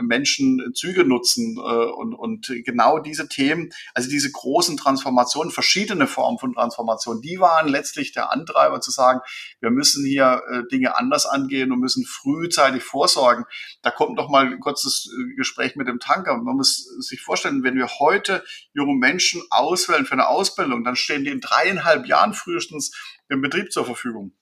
Menschen 0.03 0.73
Züge 0.75 1.05
nutzen 1.05 1.57
äh, 1.57 1.61
und, 1.61 2.15
und 2.15 2.53
genau 2.65 2.99
diese 2.99 3.29
Themen, 3.29 3.71
also 3.95 4.09
diese 4.09 4.31
großen 4.31 4.77
Transformationen, 4.77 5.53
verschiedene 5.53 6.07
Formen 6.07 6.39
von 6.39 6.55
Transformation, 6.55 7.21
die 7.21 7.39
waren 7.41 7.69
letztlich 7.69 8.13
der 8.13 8.31
Antreiber 8.31 8.81
zu 8.81 8.91
sagen, 8.91 9.21
wir 9.61 9.71
müssen 9.71 10.05
hier 10.05 10.43
äh, 10.51 10.63
Dinge 10.71 10.97
anders 10.99 11.27
angehen 11.27 11.73
und 11.73 11.81
müssen 11.81 12.05
frühzeitig 12.05 12.83
vorsorgen. 12.83 13.45
Da 13.83 13.91
kommt 13.91 14.17
noch 14.17 14.29
mal 14.29 14.47
ein 14.47 14.61
kurzes 14.61 15.11
äh, 15.13 15.35
Gespräch 15.37 15.77
mit 15.77 15.89
dem 15.89 16.01
Tanker. 16.01 16.37
Man 16.37 16.57
muss 16.57 16.85
sich 17.01 17.21
vorstellen, 17.21 17.63
wenn 17.63 17.77
wir 17.77 17.89
heute 17.99 18.45
junge 18.73 18.95
Menschen 18.95 19.43
auswählen 19.51 20.07
für 20.07 20.15
eine 20.15 20.29
Ausbildung, 20.29 20.85
dann 20.85 20.97
stehen 20.97 21.25
die 21.25 21.31
in 21.31 21.41
dreieinhalb 21.41 22.07
Jahren 22.07 22.35
frühestens 22.35 22.93
im 23.29 23.41
Betrieb 23.41 23.73
zur 23.73 23.85
Verfügung. 23.85 24.33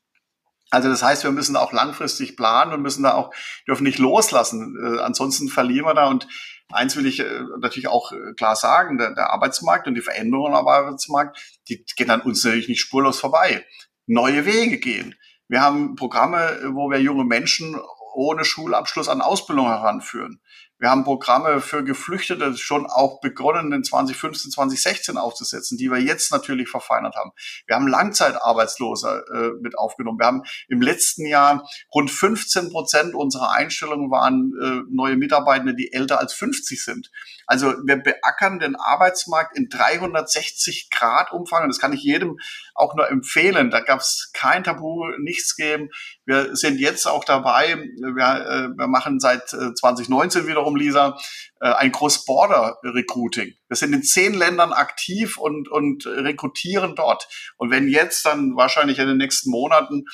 Also 0.73 0.89
das 0.89 1.03
heißt, 1.03 1.23
wir 1.23 1.33
müssen 1.33 1.55
auch 1.55 1.73
langfristig 1.73 2.35
planen 2.35 2.73
und 2.73 2.81
müssen 2.81 3.03
da 3.03 3.13
auch, 3.13 3.31
dürfen 3.69 3.85
nicht 3.85 3.99
loslassen. 3.99 4.75
Äh, 4.83 5.01
ansonsten 5.01 5.49
verlieren 5.49 5.85
wir 5.85 5.93
da. 5.93 6.09
Und 6.09 6.27
eins 6.71 6.97
will 6.97 7.05
ich 7.05 7.21
äh, 7.21 7.43
natürlich 7.61 7.89
auch 7.89 8.11
äh, 8.13 8.33
klar 8.39 8.57
sagen, 8.57 8.97
der, 8.97 9.15
der 9.15 9.31
Arbeitsmarkt 9.31 9.87
und 9.87 9.95
die 9.95 10.01
Veränderungen 10.01 10.55
am 10.55 10.67
Arbeitsmarkt, 10.67 11.39
die 11.69 11.85
gehen 11.95 12.11
an 12.11 12.23
uns 12.23 12.43
natürlich 12.43 12.69
nicht 12.69 12.81
spurlos 12.81 13.21
vorbei. 13.21 13.67
Neue 14.07 14.47
Wege 14.47 14.79
gehen. 14.79 15.15
Wir 15.47 15.61
haben 15.61 15.95
Programme, 15.95 16.71
wo 16.73 16.91
wir 16.91 17.03
junge 17.03 17.25
Menschen 17.25 17.79
ohne 18.15 18.47
Schulabschluss 18.47 19.11
an 19.11 19.21
Ausbildung 19.21 19.67
heranführen. 19.67 20.41
Wir 20.83 20.91
haben 20.91 21.05
Programme 21.05 21.61
für 21.61 21.85
Geflüchtete 21.85 22.57
schon 22.57 22.87
auch 22.87 23.21
begonnen, 23.21 23.73
in 23.73 23.85
2015, 23.85 24.51
2016 24.51 25.17
aufzusetzen, 25.17 25.79
die 25.79 25.89
wir 25.93 26.01
jetzt 26.01 26.33
natürlich 26.33 26.69
verfeinert 26.69 27.15
haben. 27.15 27.31
Wir 27.69 27.77
haben 27.77 27.87
Langzeitarbeitslose 27.87 29.25
äh, 29.33 29.63
mit 29.63 29.79
aufgenommen. 29.79 30.19
Wir 30.19 30.27
haben 30.27 30.43
im 30.67 30.83
letzten 30.83 31.25
Jahr 31.25 31.69
rund 31.95 32.11
15 32.11 32.71
Prozent 32.71 33.15
unserer 33.15 33.53
Einstellungen 33.53 34.11
waren 34.11 34.55
äh, 34.61 34.83
neue 34.93 35.17
Mitarbeitende, 35.17 35.77
die 35.77 35.93
älter 35.93 36.19
als 36.19 36.35
50 36.35 36.85
sind. 36.85 37.13
Also 37.47 37.75
wir 37.87 37.97
beackern 37.97 38.59
den 38.59 38.75
Arbeitsmarkt 38.75 39.57
in 39.57 39.69
360 39.69 40.91
Grad 40.91 41.33
Umfang. 41.33 41.63
Und 41.63 41.69
das 41.69 41.79
kann 41.79 41.93
ich 41.93 42.03
jedem 42.03 42.39
auch 42.75 42.97
nur 42.97 43.09
empfehlen. 43.09 43.71
Da 43.71 43.81
gab 43.81 44.01
es 44.01 44.31
kein 44.33 44.65
Tabu, 44.65 45.07
nichts 45.19 45.55
geben. 45.55 45.91
Wir 46.25 46.57
sind 46.57 46.81
jetzt 46.81 47.07
auch 47.07 47.25
dabei. 47.25 47.77
Wir, 47.77 48.47
äh, 48.47 48.77
wir 48.77 48.87
machen 48.89 49.21
seit 49.21 49.49
2019 49.49 50.43
äh, 50.43 50.47
wiederum, 50.73 50.77
Lisa, 50.77 51.19
äh, 51.61 51.73
ein 51.73 51.93
Cross-Border-Recruiting. 51.93 53.55
Wir 53.69 53.77
sind 53.77 53.93
in 53.93 54.03
zehn 54.03 54.35
Ländern 54.35 54.73
aktiv 54.73 55.39
und, 55.39 55.69
und 55.69 56.07
rekrutieren 56.07 56.95
dort. 56.95 57.29
Und 57.57 57.71
wenn 57.71 57.89
jetzt 57.89 58.27
dann 58.27 58.57
wahrscheinlich 58.57 58.99
in 58.99 59.09
den 59.09 59.17
nächsten 59.19 59.51
Monaten 59.51 60.05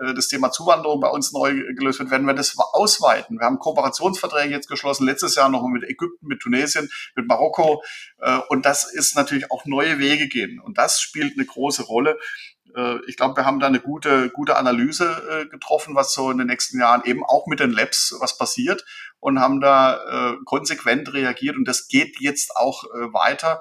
äh, 0.00 0.14
das 0.14 0.28
Thema 0.28 0.50
Zuwanderung 0.50 1.00
bei 1.00 1.08
uns 1.08 1.32
neu 1.32 1.54
gelöst 1.74 1.98
wird, 1.98 2.10
werden 2.10 2.26
wir 2.26 2.34
das 2.34 2.56
ausweiten. 2.58 3.38
Wir 3.38 3.46
haben 3.46 3.58
Kooperationsverträge 3.58 4.52
jetzt 4.52 4.68
geschlossen, 4.68 5.06
letztes 5.06 5.34
Jahr 5.34 5.48
noch 5.48 5.66
mit 5.66 5.84
Ägypten, 5.84 6.26
mit 6.26 6.40
Tunesien, 6.40 6.88
mit 7.16 7.26
Marokko. 7.26 7.82
Äh, 8.20 8.38
und 8.48 8.66
das 8.66 8.92
ist 8.92 9.16
natürlich 9.16 9.50
auch 9.50 9.64
neue 9.64 9.98
Wege 9.98 10.28
gehen. 10.28 10.60
Und 10.60 10.78
das 10.78 11.00
spielt 11.00 11.34
eine 11.36 11.46
große 11.46 11.82
Rolle. 11.84 12.18
Äh, 12.76 12.98
ich 13.06 13.16
glaube, 13.16 13.36
wir 13.36 13.44
haben 13.44 13.60
da 13.60 13.66
eine 13.66 13.80
gute, 13.80 14.30
gute 14.30 14.56
Analyse 14.56 15.46
getroffen, 15.50 15.94
was 15.94 16.12
so 16.12 16.30
in 16.30 16.38
den 16.38 16.46
nächsten 16.46 16.80
Jahren 16.80 17.02
eben 17.04 17.24
auch 17.24 17.46
mit 17.46 17.60
den 17.60 17.72
Labs 17.72 18.14
was 18.20 18.36
passiert 18.36 18.84
und 19.20 19.40
haben 19.40 19.60
da 19.60 20.36
konsequent 20.44 21.12
reagiert. 21.12 21.56
Und 21.56 21.66
das 21.66 21.88
geht 21.88 22.20
jetzt 22.20 22.56
auch 22.56 22.84
weiter, 22.84 23.60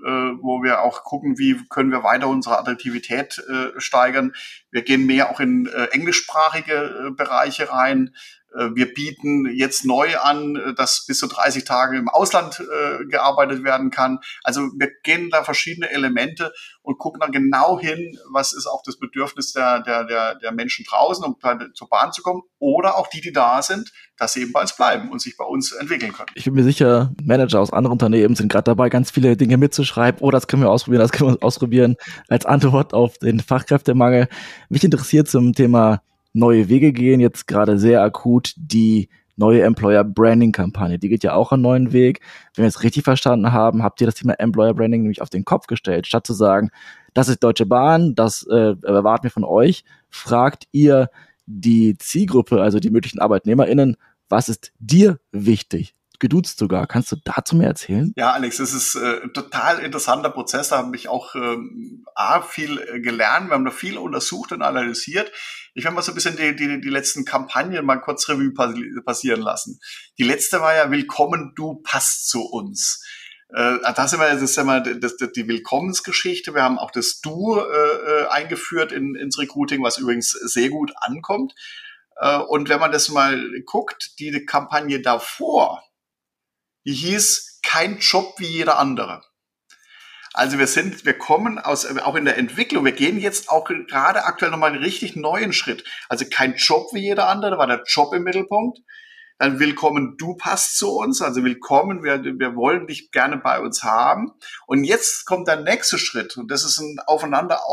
wo 0.00 0.62
wir 0.62 0.82
auch 0.82 1.04
gucken, 1.04 1.38
wie 1.38 1.60
können 1.68 1.90
wir 1.90 2.02
weiter 2.02 2.28
unsere 2.28 2.58
Attraktivität 2.58 3.42
steigern. 3.76 4.32
Wir 4.70 4.82
gehen 4.82 5.06
mehr 5.06 5.30
auch 5.30 5.40
in 5.40 5.66
englischsprachige 5.66 7.12
Bereiche 7.16 7.70
rein. 7.70 8.14
Äh, 8.54 8.74
wir 8.74 8.92
bieten 8.92 9.46
jetzt 9.54 9.84
neu 9.84 10.16
an, 10.18 10.56
äh, 10.56 10.74
dass 10.74 11.06
bis 11.06 11.18
zu 11.18 11.26
30 11.26 11.64
Tage 11.64 11.98
im 11.98 12.08
Ausland 12.08 12.60
äh, 12.60 13.04
gearbeitet 13.06 13.64
werden 13.64 13.90
kann. 13.90 14.20
Also 14.42 14.70
wir 14.76 14.90
gehen 15.02 15.30
da 15.30 15.44
verschiedene 15.44 15.90
Elemente 15.90 16.52
und 16.82 16.98
gucken 16.98 17.20
dann 17.20 17.32
genau 17.32 17.78
hin, 17.78 18.18
was 18.32 18.52
ist 18.52 18.66
auch 18.66 18.82
das 18.84 18.98
Bedürfnis 18.98 19.52
der, 19.52 19.80
der, 19.80 20.04
der, 20.04 20.34
der 20.36 20.52
Menschen 20.52 20.84
draußen, 20.84 21.24
um 21.24 21.36
zur 21.74 21.88
Bahn 21.88 22.12
zu 22.12 22.22
kommen 22.22 22.42
oder 22.58 22.96
auch 22.96 23.08
die, 23.08 23.20
die 23.20 23.32
da 23.32 23.62
sind, 23.62 23.92
dass 24.18 24.34
sie 24.34 24.42
eben 24.42 24.52
bei 24.52 24.60
uns 24.60 24.76
bleiben 24.76 25.10
und 25.10 25.20
sich 25.20 25.36
bei 25.36 25.44
uns 25.44 25.72
entwickeln 25.72 26.12
können. 26.12 26.28
Ich 26.34 26.44
bin 26.44 26.54
mir 26.54 26.64
sicher, 26.64 27.12
Manager 27.22 27.60
aus 27.60 27.72
anderen 27.72 27.92
Unternehmen 27.92 28.36
sind 28.36 28.50
gerade 28.50 28.64
dabei, 28.64 28.88
ganz 28.88 29.10
viele 29.10 29.36
Dinge 29.36 29.56
mitzuschreiben. 29.56 30.20
Oh, 30.20 30.30
das 30.30 30.46
können 30.46 30.62
wir 30.62 30.70
ausprobieren, 30.70 31.02
das 31.02 31.12
können 31.12 31.34
wir 31.34 31.42
ausprobieren 31.42 31.96
als 32.28 32.46
Antwort 32.46 32.94
auf 32.94 33.18
den 33.18 33.40
Fachkräftemangel. 33.40 34.28
Mich 34.68 34.84
interessiert 34.84 35.28
zum 35.28 35.52
Thema 35.52 36.02
neue 36.32 36.68
Wege 36.68 36.92
gehen, 36.92 37.20
jetzt 37.20 37.46
gerade 37.46 37.78
sehr 37.78 38.02
akut 38.02 38.54
die 38.56 39.08
neue 39.36 39.62
Employer 39.62 40.04
Branding 40.04 40.52
Kampagne. 40.52 40.98
Die 40.98 41.08
geht 41.08 41.24
ja 41.24 41.34
auch 41.34 41.52
einen 41.52 41.62
neuen 41.62 41.92
Weg. 41.92 42.20
Wenn 42.54 42.62
wir 42.62 42.68
es 42.68 42.82
richtig 42.82 43.04
verstanden 43.04 43.52
haben, 43.52 43.82
habt 43.82 44.00
ihr 44.00 44.06
das 44.06 44.14
Thema 44.14 44.34
Employer 44.34 44.74
Branding 44.74 45.02
nämlich 45.02 45.22
auf 45.22 45.30
den 45.30 45.44
Kopf 45.44 45.66
gestellt. 45.66 46.06
Statt 46.06 46.26
zu 46.26 46.34
sagen, 46.34 46.70
das 47.14 47.28
ist 47.28 47.42
Deutsche 47.42 47.66
Bahn, 47.66 48.14
das 48.14 48.46
äh, 48.48 48.74
erwarten 48.82 49.24
wir 49.24 49.30
von 49.30 49.44
euch, 49.44 49.84
fragt 50.08 50.68
ihr 50.72 51.10
die 51.46 51.96
Zielgruppe, 51.98 52.62
also 52.62 52.78
die 52.78 52.90
möglichen 52.90 53.20
ArbeitnehmerInnen, 53.20 53.96
was 54.28 54.48
ist 54.48 54.72
dir 54.78 55.18
wichtig? 55.32 55.94
geduzt 56.24 56.58
sogar. 56.58 56.86
Kannst 56.86 57.12
du 57.12 57.16
dazu 57.24 57.56
mehr 57.56 57.68
erzählen? 57.68 58.12
Ja, 58.16 58.32
Alex, 58.32 58.56
das 58.58 58.72
ist 58.72 58.94
äh, 58.94 59.22
ein 59.24 59.32
total 59.32 59.80
interessanter 59.80 60.30
Prozess. 60.30 60.68
Da 60.68 60.78
habe 60.78 60.96
ich 60.96 61.08
auch 61.08 61.34
ähm, 61.34 62.06
A, 62.14 62.40
viel 62.40 62.78
äh, 62.78 63.00
gelernt. 63.00 63.48
Wir 63.48 63.54
haben 63.54 63.64
da 63.64 63.70
viel 63.70 63.98
untersucht 63.98 64.52
und 64.52 64.62
analysiert. 64.62 65.30
Ich 65.74 65.84
werde 65.84 65.94
mal 65.96 66.02
so 66.02 66.12
ein 66.12 66.14
bisschen 66.14 66.36
die, 66.36 66.54
die, 66.56 66.80
die 66.80 66.88
letzten 66.88 67.24
Kampagnen 67.24 67.84
mal 67.84 68.00
kurz 68.00 68.28
Revue 68.28 68.52
passieren 69.04 69.40
lassen. 69.40 69.80
Die 70.18 70.22
letzte 70.22 70.60
war 70.60 70.74
ja 70.74 70.90
Willkommen, 70.90 71.52
du 71.56 71.82
passt 71.82 72.28
zu 72.28 72.42
uns. 72.42 73.04
Äh, 73.54 73.78
das 73.94 74.12
immer, 74.12 74.28
das 74.28 74.42
ist 74.42 74.58
immer 74.58 74.80
das, 74.80 75.16
das, 75.16 75.32
die 75.32 75.46
Willkommensgeschichte. 75.46 76.54
Wir 76.54 76.62
haben 76.62 76.78
auch 76.78 76.90
das 76.90 77.20
Du 77.20 77.58
äh, 77.58 77.62
äh, 77.62 78.26
eingeführt 78.28 78.90
in, 78.90 79.14
ins 79.14 79.38
Recruiting, 79.38 79.82
was 79.82 79.98
übrigens 79.98 80.30
sehr 80.30 80.70
gut 80.70 80.92
ankommt. 80.96 81.54
Äh, 82.16 82.38
und 82.38 82.68
wenn 82.68 82.80
man 82.80 82.92
das 82.92 83.08
mal 83.08 83.40
guckt, 83.64 84.18
die 84.18 84.44
Kampagne 84.44 85.00
davor, 85.00 85.84
die 86.84 86.94
hieß 86.94 87.60
kein 87.62 87.98
Job 87.98 88.34
wie 88.38 88.46
jeder 88.46 88.78
andere. 88.78 89.22
Also 90.32 90.58
wir 90.58 90.66
sind, 90.66 91.04
wir 91.04 91.16
kommen 91.16 91.60
aus, 91.60 91.86
auch 91.98 92.16
in 92.16 92.24
der 92.24 92.36
Entwicklung, 92.36 92.84
wir 92.84 92.90
gehen 92.92 93.20
jetzt 93.20 93.50
auch 93.50 93.66
gerade 93.66 94.24
aktuell 94.24 94.50
nochmal 94.50 94.72
einen 94.72 94.82
richtig 94.82 95.14
neuen 95.14 95.52
Schritt. 95.52 95.84
Also 96.08 96.24
kein 96.28 96.56
Job 96.56 96.88
wie 96.92 97.02
jeder 97.02 97.28
andere, 97.28 97.52
da 97.52 97.58
war 97.58 97.68
der 97.68 97.84
Job 97.86 98.12
im 98.12 98.24
Mittelpunkt. 98.24 98.80
Dann 99.38 99.58
willkommen, 99.58 100.16
du 100.16 100.36
passt 100.36 100.78
zu 100.78 100.96
uns, 100.96 101.20
also 101.20 101.42
willkommen, 101.42 102.04
wir, 102.04 102.22
wir 102.22 102.54
wollen 102.54 102.86
dich 102.86 103.10
gerne 103.10 103.36
bei 103.36 103.60
uns 103.60 103.82
haben. 103.82 104.32
Und 104.66 104.84
jetzt 104.84 105.24
kommt 105.26 105.48
der 105.48 105.60
nächste 105.60 105.98
Schritt 105.98 106.36
und 106.36 106.50
das 106.52 106.64
ist 106.64 106.78
ein 106.78 106.98
aufeinander 107.06 107.68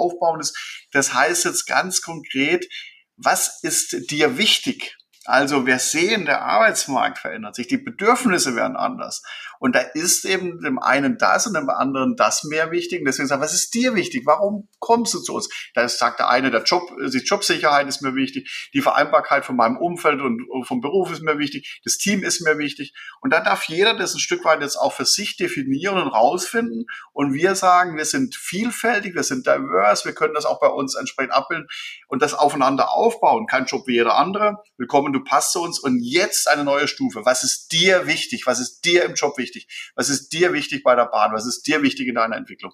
das 0.92 1.14
heißt 1.14 1.46
jetzt 1.46 1.68
ganz 1.68 2.02
konkret, 2.02 2.68
was 3.16 3.62
ist 3.62 4.10
dir 4.10 4.38
wichtig? 4.38 4.98
Also 5.26 5.68
wir 5.68 5.78
sehen, 5.78 6.26
der 6.26 6.42
Arbeitsmarkt 6.42 7.20
verändert 7.20 7.56
sich, 7.56 7.68
die 7.68 7.78
Bedürfnisse 7.78 8.56
werden 8.56 8.76
anders. 8.76 9.22
Und 9.60 9.76
da 9.76 9.80
ist 9.80 10.26
eben 10.26 10.60
dem 10.60 10.80
einen 10.80 11.20
das 11.20 11.46
und 11.46 11.54
dem 11.54 11.70
anderen 11.70 12.16
das 12.16 12.44
mehr 12.44 12.72
wichtig. 12.72 13.00
Und 13.00 13.06
deswegen 13.06 13.28
sagt, 13.28 13.44
was 13.44 13.54
ist 13.54 13.76
dir 13.76 13.94
wichtig? 13.94 14.24
Warum 14.26 14.68
kommst 14.80 15.14
du 15.14 15.20
zu 15.20 15.36
uns? 15.36 15.50
Da 15.76 15.88
sagt 15.88 16.18
der 16.18 16.30
eine, 16.30 16.50
der 16.50 16.64
Job, 16.64 16.82
die 17.00 17.20
Jobsicherheit 17.20 17.88
ist 17.88 18.02
mir 18.02 18.16
wichtig, 18.16 18.70
die 18.74 18.82
Vereinbarkeit 18.82 19.46
von 19.46 19.56
meinem 19.56 19.78
Umfeld 19.78 20.20
und 20.20 20.42
vom 20.66 20.82
Beruf 20.82 21.12
ist 21.12 21.22
mir 21.22 21.38
wichtig, 21.38 21.80
das 21.84 21.98
Team 21.98 22.24
ist 22.24 22.42
mir 22.42 22.58
wichtig. 22.58 22.96
Und 23.22 23.32
da 23.32 23.40
darf 23.40 23.66
jeder 23.66 23.94
das 23.94 24.16
ein 24.16 24.20
Stück 24.20 24.44
weit 24.46 24.62
jetzt 24.62 24.78
auch 24.78 24.94
für 24.94 25.06
sich 25.06 25.38
definieren 25.38 26.02
und 26.02 26.08
rausfinden. 26.08 26.88
Und 27.14 27.36
wir 27.36 27.54
sagen, 27.54 27.98
wir 27.98 28.06
sind 28.06 28.36
vielfältig, 28.36 29.14
wir 29.14 29.22
sind 29.22 29.46
diverse, 29.46 30.06
wir 30.06 30.16
können 30.16 30.34
das 30.34 30.46
auch 30.46 30.60
bei 30.60 30.70
uns 30.70 30.96
entsprechend 30.96 31.34
abbilden 31.34 31.68
und 32.08 32.24
das 32.24 32.34
aufeinander 32.34 32.90
aufbauen. 32.90 33.46
Kein 33.46 33.66
Job 33.66 33.86
wie 33.86 33.94
jeder 33.94 34.18
andere. 34.18 34.58
Willkommen, 34.78 35.11
du 35.14 35.24
passt 35.24 35.52
zu 35.54 35.62
uns. 35.62 35.80
Und 35.80 36.00
jetzt 36.02 36.48
eine 36.48 36.64
neue 36.64 36.88
Stufe. 36.88 37.26
Was 37.26 37.44
ist 37.44 37.72
dir 37.72 38.08
wichtig? 38.08 38.48
Was 38.48 38.60
ist 38.60 38.86
dir 38.86 39.06
im 39.06 39.14
Job 39.14 39.38
wichtig? 39.38 39.52
wichtig? 39.52 39.92
Was 39.96 40.10
ist 40.10 40.30
dir 40.30 40.54
wichtig 40.54 40.84
bei 40.84 40.96
der 40.96 41.06
Bahn? 41.06 41.34
Was 41.34 41.46
ist 41.46 41.68
dir 41.68 41.82
wichtig 41.82 42.08
in 42.08 42.16
deiner 42.16 42.38
Entwicklung? 42.38 42.74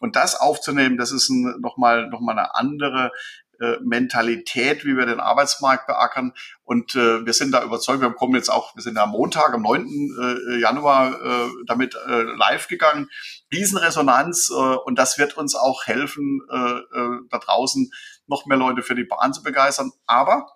Und 0.00 0.16
das 0.16 0.34
aufzunehmen, 0.34 0.96
das 0.96 1.12
ist 1.12 1.28
ein, 1.28 1.60
nochmal 1.60 2.08
noch 2.08 2.20
mal 2.20 2.32
eine 2.32 2.54
andere 2.54 3.12
äh, 3.60 3.76
Mentalität, 3.82 4.84
wie 4.84 4.96
wir 4.96 5.06
den 5.06 5.20
Arbeitsmarkt 5.20 5.86
beackern. 5.86 6.32
Und 6.64 6.94
äh, 6.94 7.24
wir 7.24 7.32
sind 7.32 7.52
da 7.52 7.64
überzeugt, 7.64 8.00
wir 8.00 8.12
kommen 8.12 8.34
jetzt 8.34 8.50
auch, 8.50 8.74
wir 8.76 8.82
sind 8.82 8.98
am 8.98 9.10
Montag, 9.10 9.52
am 9.54 9.62
9. 9.62 9.86
Äh, 9.86 10.60
Januar 10.60 11.20
äh, 11.20 11.48
damit 11.66 11.96
äh, 12.06 12.22
live 12.22 12.68
gegangen. 12.68 13.08
Riesenresonanz 13.52 14.50
äh, 14.50 14.54
und 14.54 14.98
das 14.98 15.18
wird 15.18 15.36
uns 15.36 15.54
auch 15.54 15.86
helfen, 15.86 16.40
äh, 16.50 16.56
äh, 16.56 17.18
da 17.30 17.38
draußen 17.38 17.90
noch 18.28 18.46
mehr 18.46 18.58
Leute 18.58 18.82
für 18.82 18.94
die 18.94 19.04
Bahn 19.04 19.32
zu 19.32 19.42
begeistern. 19.42 19.90
Aber 20.06 20.46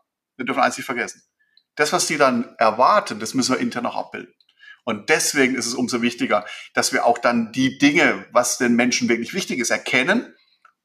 wir 0.43 0.47
dürfen 0.47 0.63
eins 0.63 0.77
nicht 0.77 0.87
vergessen. 0.87 1.23
Das, 1.77 1.93
was 1.93 2.07
die 2.07 2.19
dann 2.19 2.55
erwarten, 2.59 3.21
das 3.21 3.35
müssen 3.35 3.55
wir 3.55 3.61
intern 3.61 3.87
auch 3.87 3.97
abbilden. 3.97 4.35
Und 4.85 5.09
deswegen 5.09 5.55
ist 5.55 5.67
es 5.67 5.75
umso 5.75 6.03
wichtiger, 6.03 6.45
dass 6.75 6.93
wir 6.93 7.07
auch 7.07 7.19
dann 7.19 7.53
die 7.53 7.79
Dinge, 7.79 8.27
was 8.33 8.59
den 8.59 8.75
Menschen 8.75 9.09
wirklich 9.09 9.33
wichtig 9.33 9.61
ist, 9.61 9.71
erkennen 9.71 10.35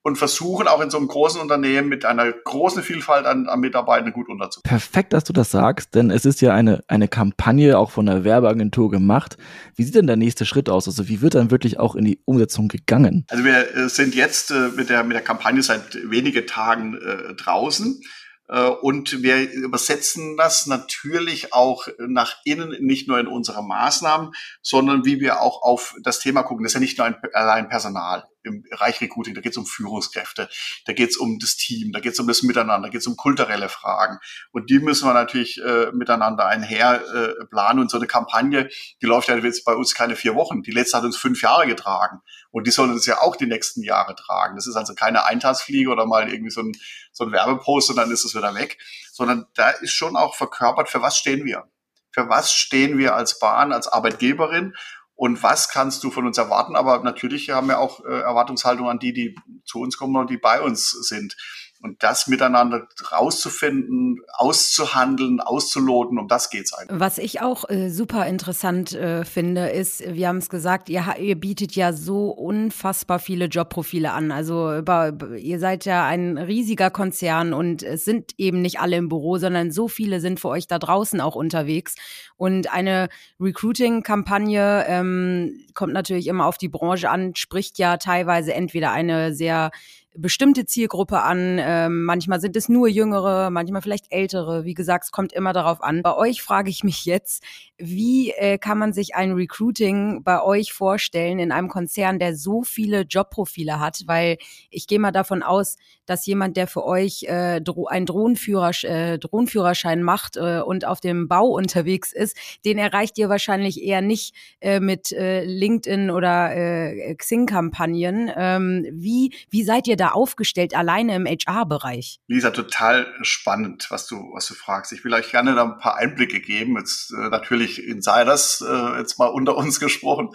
und 0.03 0.17
versuchen 0.17 0.67
auch 0.67 0.79
in 0.79 0.89
so 0.89 0.97
einem 0.97 1.07
großen 1.07 1.41
Unternehmen 1.41 1.89
mit 1.89 2.05
einer 2.05 2.31
großen 2.31 2.83
Vielfalt 2.83 3.25
an, 3.25 3.49
an 3.49 3.59
Mitarbeitern 3.59 4.13
gut 4.13 4.29
unterzukommen. 4.29 4.69
Perfekt, 4.69 5.11
dass 5.11 5.23
du 5.23 5.33
das 5.33 5.51
sagst, 5.51 5.95
denn 5.95 6.11
es 6.11 6.25
ist 6.25 6.39
ja 6.41 6.53
eine, 6.53 6.83
eine 6.87 7.07
Kampagne 7.07 7.77
auch 7.77 7.91
von 7.91 8.05
der 8.05 8.23
Werbeagentur 8.23 8.89
gemacht. 8.89 9.35
Wie 9.75 9.83
sieht 9.83 9.95
denn 9.95 10.07
der 10.07 10.15
nächste 10.15 10.45
Schritt 10.45 10.69
aus? 10.69 10.87
Also 10.87 11.09
wie 11.09 11.21
wird 11.21 11.35
dann 11.35 11.51
wirklich 11.51 11.79
auch 11.79 11.95
in 11.95 12.05
die 12.05 12.21
Umsetzung 12.23 12.67
gegangen? 12.67 13.25
Also 13.29 13.43
wir 13.43 13.75
äh, 13.75 13.89
sind 13.89 14.15
jetzt 14.15 14.51
äh, 14.51 14.69
mit, 14.75 14.89
der, 14.89 15.03
mit 15.03 15.15
der 15.15 15.23
Kampagne 15.23 15.61
seit 15.61 15.95
wenigen 16.09 16.45
Tagen 16.45 16.95
äh, 16.95 17.33
draußen. 17.33 17.99
Äh, 18.47 18.67
und 18.69 19.23
wir 19.23 19.51
übersetzen 19.51 20.37
das 20.37 20.65
natürlich 20.67 21.53
auch 21.53 21.87
nach 21.97 22.37
innen, 22.45 22.75
nicht 22.79 23.07
nur 23.07 23.19
in 23.19 23.27
unsere 23.27 23.63
Maßnahmen, 23.63 24.31
sondern 24.61 25.05
wie 25.05 25.19
wir 25.19 25.41
auch 25.41 25.61
auf 25.63 25.95
das 26.01 26.19
Thema 26.19 26.43
gucken. 26.43 26.63
Das 26.63 26.71
ist 26.71 26.75
ja 26.75 26.79
nicht 26.79 26.97
nur 26.97 27.07
ein, 27.07 27.15
allein 27.33 27.69
Personal 27.69 28.25
im 28.47 28.63
Bereich 28.63 29.01
Recruiting, 29.01 29.35
da 29.35 29.41
geht 29.41 29.51
es 29.51 29.57
um 29.57 29.65
Führungskräfte, 29.65 30.49
da 30.85 30.93
geht 30.93 31.11
es 31.11 31.17
um 31.17 31.39
das 31.39 31.55
Team, 31.55 31.91
da 31.91 31.99
geht 31.99 32.13
es 32.13 32.19
um 32.19 32.27
das 32.27 32.43
Miteinander, 32.43 32.87
da 32.87 32.91
geht 32.91 33.01
es 33.01 33.07
um 33.07 33.15
kulturelle 33.15 33.69
Fragen. 33.69 34.17
Und 34.51 34.69
die 34.69 34.79
müssen 34.79 35.07
wir 35.07 35.13
natürlich 35.13 35.61
äh, 35.63 35.91
miteinander 35.91 36.45
einher 36.47 37.03
äh, 37.13 37.45
planen. 37.45 37.79
Und 37.79 37.91
so 37.91 37.97
eine 37.97 38.07
Kampagne, 38.07 38.69
die 39.01 39.05
läuft 39.05 39.27
ja 39.27 39.37
jetzt 39.37 39.65
bei 39.65 39.73
uns 39.73 39.93
keine 39.93 40.15
vier 40.15 40.35
Wochen. 40.35 40.63
Die 40.63 40.71
letzte 40.71 40.97
hat 40.97 41.03
uns 41.03 41.17
fünf 41.17 41.41
Jahre 41.41 41.67
getragen. 41.67 42.21
Und 42.51 42.65
die 42.65 42.71
soll 42.71 42.89
uns 42.89 43.05
ja 43.05 43.21
auch 43.21 43.35
die 43.35 43.45
nächsten 43.45 43.83
Jahre 43.83 44.15
tragen. 44.15 44.55
Das 44.55 44.67
ist 44.67 44.75
also 44.75 44.95
keine 44.95 45.25
Eintagsfliege 45.25 45.89
oder 45.89 46.05
mal 46.05 46.31
irgendwie 46.31 46.51
so 46.51 46.61
ein, 46.61 46.71
so 47.11 47.25
ein 47.25 47.31
Werbepost 47.31 47.89
und 47.89 47.97
dann 47.97 48.11
ist 48.11 48.23
es 48.23 48.35
wieder 48.35 48.55
weg, 48.55 48.77
sondern 49.11 49.45
da 49.55 49.69
ist 49.69 49.93
schon 49.93 50.15
auch 50.15 50.35
verkörpert, 50.35 50.89
für 50.89 51.01
was 51.01 51.17
stehen 51.17 51.45
wir? 51.45 51.69
Für 52.11 52.29
was 52.29 52.53
stehen 52.53 52.97
wir 52.97 53.15
als 53.15 53.37
Bahn, 53.37 53.71
als 53.71 53.87
Arbeitgeberin? 53.87 54.73
Und 55.17 55.41
was 55.41 55.69
kannst 55.69 56.03
du 56.03 56.11
von 56.11 56.27
uns 56.27 56.37
erwarten? 56.37 56.75
Aber 56.75 56.99
natürlich 56.99 57.49
haben 57.49 57.67
wir 57.67 57.79
auch 57.79 58.05
äh, 58.05 58.19
Erwartungshaltung 58.21 58.87
an 58.87 58.99
die, 58.99 59.13
die 59.13 59.35
zu 59.65 59.79
uns 59.79 59.97
kommen 59.97 60.15
und 60.15 60.29
die 60.29 60.37
bei 60.37 60.61
uns 60.61 60.91
sind. 60.91 61.35
Und 61.81 62.01
das 62.01 62.27
miteinander 62.27 62.87
rauszufinden, 63.11 64.21
auszuhandeln, 64.33 65.39
auszuloten, 65.39 66.17
um 66.17 66.27
das 66.27 66.49
geht's 66.49 66.73
eigentlich. 66.73 66.99
Was 66.99 67.17
ich 67.19 67.41
auch 67.41 67.69
äh, 67.69 67.89
super 67.89 68.25
interessant 68.25 68.93
äh, 68.93 69.23
finde, 69.25 69.69
ist, 69.69 70.03
wir 70.05 70.27
haben 70.27 70.37
es 70.37 70.49
gesagt, 70.49 70.89
ihr, 70.89 71.15
ihr, 71.19 71.35
bietet 71.35 71.73
ja 71.73 71.93
so 71.93 72.29
unfassbar 72.29 73.19
viele 73.19 73.45
Jobprofile 73.45 74.11
an. 74.11 74.31
Also 74.31 74.75
über, 74.75 75.13
ihr 75.37 75.59
seid 75.59 75.85
ja 75.85 76.05
ein 76.05 76.37
riesiger 76.37 76.89
Konzern 76.89 77.53
und 77.53 77.83
es 77.83 78.05
sind 78.05 78.31
eben 78.37 78.61
nicht 78.61 78.79
alle 78.79 78.97
im 78.97 79.07
Büro, 79.07 79.37
sondern 79.37 79.71
so 79.71 79.87
viele 79.87 80.19
sind 80.19 80.39
für 80.39 80.49
euch 80.49 80.65
da 80.65 80.79
draußen 80.79 81.21
auch 81.21 81.35
unterwegs. 81.35 81.95
Und 82.37 82.73
eine 82.73 83.09
Recruiting-Kampagne 83.39 84.85
ähm, 84.87 85.63
kommt 85.75 85.93
natürlich 85.93 86.27
immer 86.27 86.47
auf 86.47 86.57
die 86.57 86.69
Branche 86.69 87.09
an, 87.09 87.35
spricht 87.35 87.77
ja 87.77 87.97
teilweise 87.97 88.53
entweder 88.53 88.91
eine 88.91 89.33
sehr 89.33 89.71
bestimmte 90.17 90.65
Zielgruppe 90.65 91.21
an. 91.21 91.57
Ähm, 91.59 92.03
manchmal 92.03 92.41
sind 92.41 92.55
es 92.55 92.69
nur 92.69 92.87
Jüngere, 92.87 93.49
manchmal 93.49 93.81
vielleicht 93.81 94.11
Ältere. 94.11 94.65
Wie 94.65 94.73
gesagt, 94.73 95.05
es 95.05 95.11
kommt 95.11 95.33
immer 95.33 95.53
darauf 95.53 95.81
an. 95.81 96.01
Bei 96.01 96.15
euch 96.15 96.41
frage 96.41 96.69
ich 96.69 96.83
mich 96.83 97.05
jetzt, 97.05 97.43
wie 97.77 98.31
äh, 98.31 98.57
kann 98.57 98.77
man 98.77 98.93
sich 98.93 99.15
ein 99.15 99.33
Recruiting 99.33 100.23
bei 100.23 100.41
euch 100.41 100.73
vorstellen 100.73 101.39
in 101.39 101.51
einem 101.51 101.69
Konzern, 101.69 102.19
der 102.19 102.35
so 102.35 102.63
viele 102.63 103.01
Jobprofile 103.01 103.79
hat? 103.79 104.03
Weil 104.05 104.37
ich 104.69 104.87
gehe 104.87 104.99
mal 104.99 105.11
davon 105.11 105.43
aus, 105.43 105.77
dass 106.07 106.25
jemand, 106.25 106.57
der 106.57 106.67
für 106.67 106.83
euch 106.83 107.23
äh, 107.23 107.61
Dro 107.61 107.85
einen 107.85 108.05
Drohnenführer, 108.05 108.71
äh, 108.83 109.19
Drohnenführerschein 109.19 110.01
macht 110.01 110.37
äh, 110.37 110.61
und 110.61 110.85
auf 110.85 110.99
dem 110.99 111.27
Bau 111.27 111.47
unterwegs 111.47 112.11
ist, 112.13 112.35
den 112.65 112.77
erreicht 112.79 113.17
ihr 113.17 113.29
wahrscheinlich 113.29 113.83
eher 113.83 114.01
nicht 114.01 114.33
äh, 114.59 114.79
mit 114.79 115.11
äh, 115.11 115.43
LinkedIn 115.43 116.09
oder 116.09 116.55
äh, 116.55 117.15
Xing-Kampagnen. 117.15 118.31
Ähm, 118.35 118.87
wie, 118.91 119.33
wie 119.49 119.63
seid 119.63 119.87
ihr 119.87 119.97
da 119.97 120.09
aufgestellt, 120.09 120.75
alleine 120.75 121.15
im 121.15 121.25
HR-Bereich? 121.25 122.19
Lisa, 122.27 122.51
total 122.51 123.07
spannend, 123.21 123.87
was 123.89 124.07
du, 124.07 124.15
was 124.33 124.47
du 124.47 124.53
fragst. 124.53 124.93
Ich 124.93 125.03
will 125.03 125.13
euch 125.13 125.31
gerne 125.31 125.55
da 125.55 125.63
ein 125.63 125.77
paar 125.77 125.97
Einblicke 125.97 126.39
geben. 126.39 126.77
Jetzt 126.77 127.11
äh, 127.11 127.29
natürlich 127.29 127.85
Insiders, 127.85 128.63
äh, 128.67 128.99
jetzt 128.99 129.19
mal 129.19 129.27
unter 129.27 129.57
uns 129.57 129.79
gesprochen. 129.79 130.29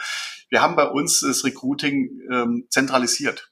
Wir 0.51 0.61
haben 0.61 0.77
bei 0.77 0.85
uns 0.85 1.21
das 1.21 1.45
Recruiting 1.45 2.21
ähm, 2.31 2.67
zentralisiert. 2.69 3.51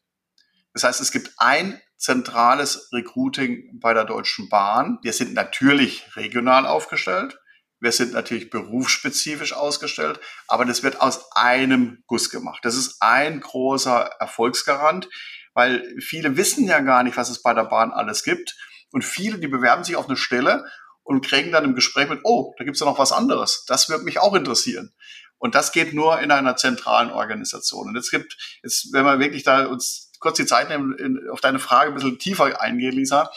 Das 0.74 0.84
heißt, 0.84 1.00
es 1.00 1.12
gibt 1.12 1.32
ein 1.38 1.80
zentrales 2.00 2.88
Recruiting 2.92 3.78
bei 3.78 3.94
der 3.94 4.04
Deutschen 4.04 4.48
Bahn. 4.48 4.98
Wir 5.02 5.12
sind 5.12 5.34
natürlich 5.34 6.04
regional 6.16 6.66
aufgestellt. 6.66 7.38
Wir 7.78 7.92
sind 7.92 8.12
natürlich 8.12 8.50
berufsspezifisch 8.50 9.52
ausgestellt, 9.52 10.20
aber 10.48 10.66
das 10.66 10.82
wird 10.82 11.00
aus 11.00 11.32
einem 11.32 12.02
Guss 12.06 12.28
gemacht. 12.28 12.60
Das 12.62 12.74
ist 12.74 12.96
ein 13.00 13.40
großer 13.40 14.10
Erfolgsgarant, 14.18 15.08
weil 15.54 15.98
viele 16.00 16.36
wissen 16.36 16.64
ja 16.66 16.80
gar 16.80 17.02
nicht, 17.02 17.16
was 17.16 17.30
es 17.30 17.42
bei 17.42 17.54
der 17.54 17.64
Bahn 17.64 17.90
alles 17.90 18.22
gibt. 18.22 18.56
Und 18.92 19.04
viele, 19.04 19.38
die 19.38 19.48
bewerben 19.48 19.84
sich 19.84 19.96
auf 19.96 20.08
eine 20.08 20.16
Stelle 20.16 20.64
und 21.04 21.24
kriegen 21.24 21.52
dann 21.52 21.64
im 21.64 21.74
Gespräch 21.74 22.08
mit, 22.08 22.20
oh, 22.24 22.54
da 22.58 22.64
gibt's 22.64 22.80
ja 22.80 22.86
noch 22.86 22.98
was 22.98 23.12
anderes. 23.12 23.64
Das 23.66 23.88
wird 23.88 24.02
mich 24.02 24.18
auch 24.18 24.34
interessieren. 24.34 24.92
Und 25.38 25.54
das 25.54 25.72
geht 25.72 25.94
nur 25.94 26.20
in 26.20 26.30
einer 26.30 26.56
zentralen 26.56 27.10
Organisation. 27.10 27.88
Und 27.88 27.96
es 27.96 28.10
gibt, 28.10 28.36
jetzt, 28.62 28.92
wenn 28.92 29.06
wir 29.06 29.18
wirklich 29.20 29.42
da 29.42 29.66
uns 29.66 30.09
kurz 30.20 30.36
die 30.36 30.46
Zeit 30.46 30.68
nehmen, 30.68 30.96
in, 30.96 31.28
auf 31.30 31.40
deine 31.40 31.58
Frage 31.58 31.90
ein 31.90 31.94
bisschen 31.94 32.18
tiefer 32.18 32.60
eingehen, 32.60 32.92
Lisa. 32.92 33.30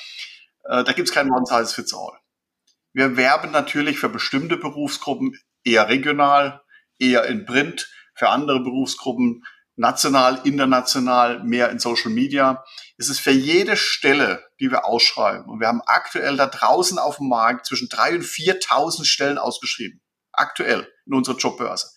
Äh, 0.66 0.84
da 0.84 0.94
gibt 0.94 1.10
es 1.10 1.14
kein 1.14 1.32
One-Size-Fits-All. 1.32 2.20
Wir 2.94 3.18
werben 3.18 3.52
natürlich 3.52 3.98
für 3.98 4.10
bestimmte 4.10 4.58
Berufsgruppen 4.58 5.36
eher 5.64 5.90
regional, 5.90 6.62
eher 7.00 7.26
in 7.26 7.46
Print, 7.46 7.90
für 8.14 8.30
andere 8.30 8.60
Berufsgruppen 8.60 9.44
national, 9.76 10.42
international, 10.44 11.44
mehr 11.44 11.70
in 11.72 11.80
Social 11.80 12.12
Media. 12.12 12.64
Es 12.98 13.10
ist 13.10 13.20
für 13.20 13.32
jede 13.32 13.76
Stelle, 13.76 14.46
die 14.60 14.70
wir 14.70 14.86
ausschreiben, 14.86 15.50
und 15.50 15.60
wir 15.60 15.68
haben 15.68 15.82
aktuell 15.86 16.38
da 16.38 16.46
draußen 16.46 17.00
auf 17.00 17.18
dem 17.18 17.30
Markt 17.30 17.66
zwischen 17.66 17.90
drei 17.90 18.14
und 18.14 18.24
4.000 18.24 19.06
Stellen 19.06 19.40
ausgeschrieben. 19.40 20.02
Aktuell 20.32 20.88
in 21.06 21.14
unserer 21.14 21.38
Jobbörse. 21.38 21.93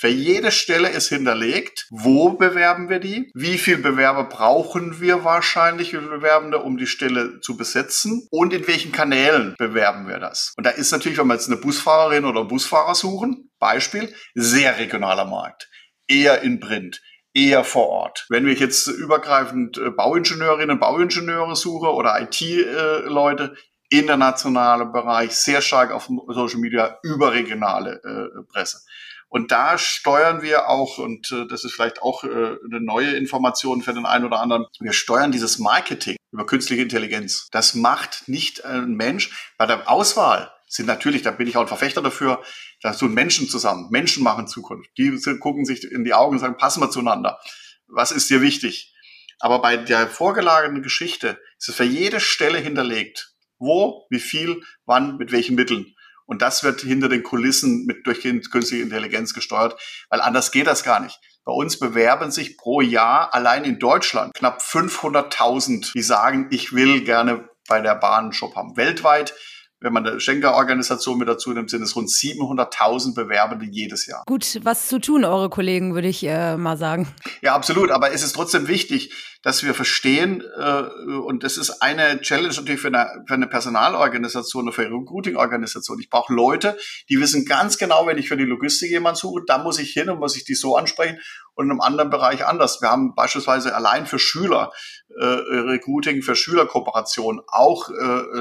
Für 0.00 0.06
jede 0.06 0.52
Stelle 0.52 0.90
ist 0.90 1.08
hinterlegt, 1.08 1.88
wo 1.90 2.30
bewerben 2.30 2.88
wir 2.88 3.00
die, 3.00 3.32
wie 3.34 3.58
viel 3.58 3.78
Bewerber 3.78 4.22
brauchen 4.24 5.00
wir 5.00 5.24
wahrscheinlich, 5.24 5.92
wie 5.92 5.98
Bewerbende, 5.98 6.58
um 6.60 6.76
die 6.76 6.86
Stelle 6.86 7.40
zu 7.40 7.56
besetzen 7.56 8.28
und 8.30 8.52
in 8.52 8.68
welchen 8.68 8.92
Kanälen 8.92 9.56
bewerben 9.58 10.06
wir 10.06 10.20
das. 10.20 10.52
Und 10.56 10.64
da 10.64 10.70
ist 10.70 10.92
natürlich, 10.92 11.18
wenn 11.18 11.26
wir 11.26 11.34
jetzt 11.34 11.48
eine 11.48 11.56
Busfahrerin 11.56 12.26
oder 12.26 12.44
Busfahrer 12.44 12.94
suchen, 12.94 13.50
Beispiel, 13.58 14.14
sehr 14.36 14.78
regionaler 14.78 15.24
Markt, 15.24 15.68
eher 16.06 16.42
in 16.42 16.60
Print 16.60 17.02
eher 17.34 17.64
vor 17.64 17.88
Ort. 17.88 18.26
Wenn 18.28 18.46
ich 18.46 18.60
jetzt 18.60 18.86
übergreifend 18.86 19.78
äh, 19.78 19.90
Bauingenieurinnen 19.90 20.70
und 20.70 20.80
Bauingenieure 20.80 21.56
suche 21.56 21.92
oder 21.92 22.20
IT-Leute, 22.20 23.54
internationaler 23.90 24.86
Bereich, 24.86 25.32
sehr 25.32 25.60
stark 25.60 25.92
auf 25.92 26.08
Social 26.28 26.60
Media, 26.60 26.98
überregionale 27.02 28.00
äh, 28.02 28.42
Presse. 28.52 28.80
Und 29.28 29.52
da 29.52 29.76
steuern 29.76 30.42
wir 30.42 30.68
auch, 30.68 30.98
und 30.98 31.30
äh, 31.32 31.46
das 31.46 31.64
ist 31.64 31.74
vielleicht 31.74 32.02
auch 32.02 32.24
äh, 32.24 32.28
eine 32.28 32.80
neue 32.80 33.10
Information 33.10 33.82
für 33.82 33.92
den 33.92 34.06
einen 34.06 34.24
oder 34.24 34.40
anderen, 34.40 34.66
wir 34.80 34.92
steuern 34.92 35.32
dieses 35.32 35.58
Marketing 35.58 36.16
über 36.32 36.46
künstliche 36.46 36.82
Intelligenz. 36.82 37.48
Das 37.52 37.74
macht 37.74 38.26
nicht 38.26 38.64
ein 38.64 38.94
Mensch. 38.94 39.52
Bei 39.58 39.66
der 39.66 39.90
Auswahl 39.90 40.50
sind 40.66 40.86
natürlich, 40.86 41.22
da 41.22 41.30
bin 41.30 41.46
ich 41.46 41.56
auch 41.56 41.62
ein 41.62 41.68
Verfechter 41.68 42.02
dafür, 42.02 42.42
da 42.82 42.92
tun 42.92 43.12
Menschen 43.12 43.48
zusammen. 43.48 43.88
Menschen 43.90 44.22
machen 44.22 44.46
Zukunft. 44.46 44.90
Die 44.96 45.18
gucken 45.40 45.64
sich 45.64 45.84
in 45.84 46.04
die 46.04 46.14
Augen 46.14 46.34
und 46.34 46.38
sagen, 46.38 46.56
passen 46.56 46.80
wir 46.80 46.90
zueinander. 46.90 47.38
Was 47.86 48.12
ist 48.12 48.30
dir 48.30 48.42
wichtig? 48.42 48.94
Aber 49.40 49.60
bei 49.60 49.76
der 49.76 50.08
vorgelagerten 50.08 50.82
Geschichte 50.82 51.40
ist 51.58 51.68
es 51.68 51.74
für 51.74 51.84
jede 51.84 52.20
Stelle 52.20 52.58
hinterlegt. 52.58 53.34
Wo, 53.58 54.06
wie 54.10 54.20
viel, 54.20 54.62
wann, 54.84 55.16
mit 55.16 55.32
welchen 55.32 55.56
Mitteln. 55.56 55.94
Und 56.28 56.42
das 56.42 56.62
wird 56.62 56.82
hinter 56.82 57.08
den 57.08 57.22
Kulissen 57.22 57.86
mit 57.86 58.06
durch 58.06 58.20
künstliche 58.20 58.82
Intelligenz 58.82 59.32
gesteuert, 59.32 59.80
weil 60.10 60.20
anders 60.20 60.52
geht 60.52 60.66
das 60.66 60.84
gar 60.84 61.00
nicht. 61.00 61.18
Bei 61.44 61.52
uns 61.52 61.78
bewerben 61.78 62.30
sich 62.30 62.58
pro 62.58 62.82
Jahr 62.82 63.34
allein 63.34 63.64
in 63.64 63.78
Deutschland 63.78 64.34
knapp 64.34 64.60
500.000, 64.60 65.92
die 65.94 66.02
sagen, 66.02 66.48
ich 66.50 66.74
will 66.74 67.00
gerne 67.00 67.48
bei 67.66 67.80
der 67.80 67.94
Bahn 67.94 68.24
einen 68.24 68.32
Job 68.32 68.54
haben. 68.54 68.76
Weltweit 68.76 69.34
wenn 69.80 69.92
man 69.92 70.06
eine 70.06 70.20
Schenker-Organisation 70.20 71.18
mit 71.18 71.28
dazu 71.28 71.52
nimmt, 71.52 71.70
sind 71.70 71.82
es 71.82 71.94
rund 71.94 72.08
700.000 72.08 73.14
Bewerbende 73.14 73.66
jedes 73.66 74.06
Jahr. 74.06 74.24
Gut, 74.26 74.60
was 74.64 74.88
zu 74.88 74.98
tun, 75.00 75.24
eure 75.24 75.50
Kollegen, 75.50 75.94
würde 75.94 76.08
ich 76.08 76.24
äh, 76.24 76.56
mal 76.56 76.76
sagen. 76.76 77.08
Ja, 77.42 77.54
absolut. 77.54 77.90
Aber 77.90 78.12
es 78.12 78.22
ist 78.22 78.32
trotzdem 78.32 78.66
wichtig, 78.66 79.12
dass 79.42 79.62
wir 79.62 79.74
verstehen, 79.74 80.42
äh, 80.58 80.82
und 80.82 81.44
das 81.44 81.58
ist 81.58 81.80
eine 81.80 82.20
Challenge 82.20 82.48
natürlich 82.48 82.80
für 82.80 82.88
eine, 82.88 83.24
für 83.26 83.34
eine 83.34 83.46
Personalorganisation 83.46 84.64
oder 84.64 84.72
für 84.72 84.86
eine 84.86 84.96
Recruiting-Organisation. 84.96 86.00
Ich 86.00 86.10
brauche 86.10 86.34
Leute, 86.34 86.76
die 87.08 87.20
wissen 87.20 87.44
ganz 87.44 87.78
genau, 87.78 88.06
wenn 88.06 88.18
ich 88.18 88.28
für 88.28 88.36
die 88.36 88.44
Logistik 88.44 88.90
jemanden 88.90 89.18
suche, 89.18 89.42
da 89.46 89.58
muss 89.58 89.78
ich 89.78 89.92
hin 89.92 90.10
und 90.10 90.18
muss 90.18 90.36
ich 90.36 90.44
die 90.44 90.54
so 90.54 90.76
ansprechen 90.76 91.18
und 91.54 91.66
in 91.66 91.70
einem 91.70 91.80
anderen 91.80 92.10
Bereich 92.10 92.46
anders. 92.46 92.80
Wir 92.80 92.90
haben 92.90 93.14
beispielsweise 93.14 93.74
allein 93.74 94.06
für 94.06 94.18
Schüler 94.18 94.72
äh, 95.18 95.24
Recruiting, 95.24 96.22
für 96.22 96.36
Schülerkooperation 96.36 97.40
auch 97.48 97.90
äh, 97.90 97.94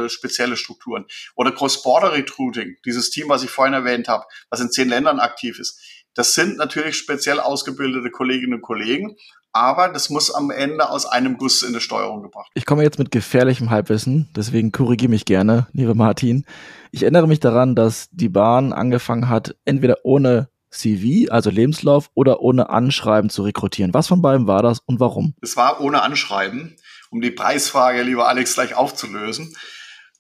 äh 0.05 0.09
spezielle 0.09 0.57
Strukturen. 0.57 1.05
Oder 1.35 1.51
Cross-Border-Recruiting, 1.51 2.77
dieses 2.85 3.09
Team, 3.09 3.29
was 3.29 3.43
ich 3.43 3.49
vorhin 3.49 3.73
erwähnt 3.73 4.07
habe, 4.07 4.25
was 4.49 4.59
in 4.59 4.71
zehn 4.71 4.89
Ländern 4.89 5.19
aktiv 5.19 5.59
ist. 5.59 5.79
Das 6.13 6.33
sind 6.33 6.57
natürlich 6.57 6.97
speziell 6.97 7.39
ausgebildete 7.39 8.09
Kolleginnen 8.09 8.55
und 8.55 8.61
Kollegen, 8.61 9.15
aber 9.53 9.89
das 9.89 10.09
muss 10.09 10.33
am 10.33 10.51
Ende 10.51 10.89
aus 10.89 11.05
einem 11.05 11.37
Guss 11.37 11.63
in 11.63 11.73
die 11.73 11.79
Steuerung 11.79 12.23
gebracht. 12.23 12.51
Ich 12.55 12.65
komme 12.65 12.83
jetzt 12.83 12.99
mit 12.99 13.11
gefährlichem 13.11 13.69
Halbwissen, 13.69 14.29
deswegen 14.35 14.71
korrigiere 14.71 15.09
mich 15.09 15.25
gerne, 15.25 15.67
liebe 15.73 15.95
Martin. 15.95 16.45
Ich 16.91 17.03
erinnere 17.03 17.27
mich 17.27 17.39
daran, 17.39 17.75
dass 17.75 18.09
die 18.11 18.29
Bahn 18.29 18.73
angefangen 18.73 19.29
hat, 19.29 19.55
entweder 19.65 19.97
ohne 20.03 20.49
CV, 20.71 21.31
also 21.31 21.49
Lebenslauf, 21.49 22.09
oder 22.13 22.41
ohne 22.41 22.69
Anschreiben 22.69 23.29
zu 23.29 23.43
rekrutieren. 23.43 23.93
Was 23.93 24.07
von 24.07 24.21
beiden 24.21 24.47
war 24.47 24.61
das 24.61 24.79
und 24.85 24.99
warum? 24.99 25.33
Es 25.41 25.55
war 25.57 25.81
ohne 25.81 26.01
Anschreiben, 26.01 26.75
um 27.09 27.21
die 27.21 27.31
Preisfrage, 27.31 28.03
lieber 28.03 28.27
Alex, 28.27 28.55
gleich 28.55 28.75
aufzulösen. 28.75 29.55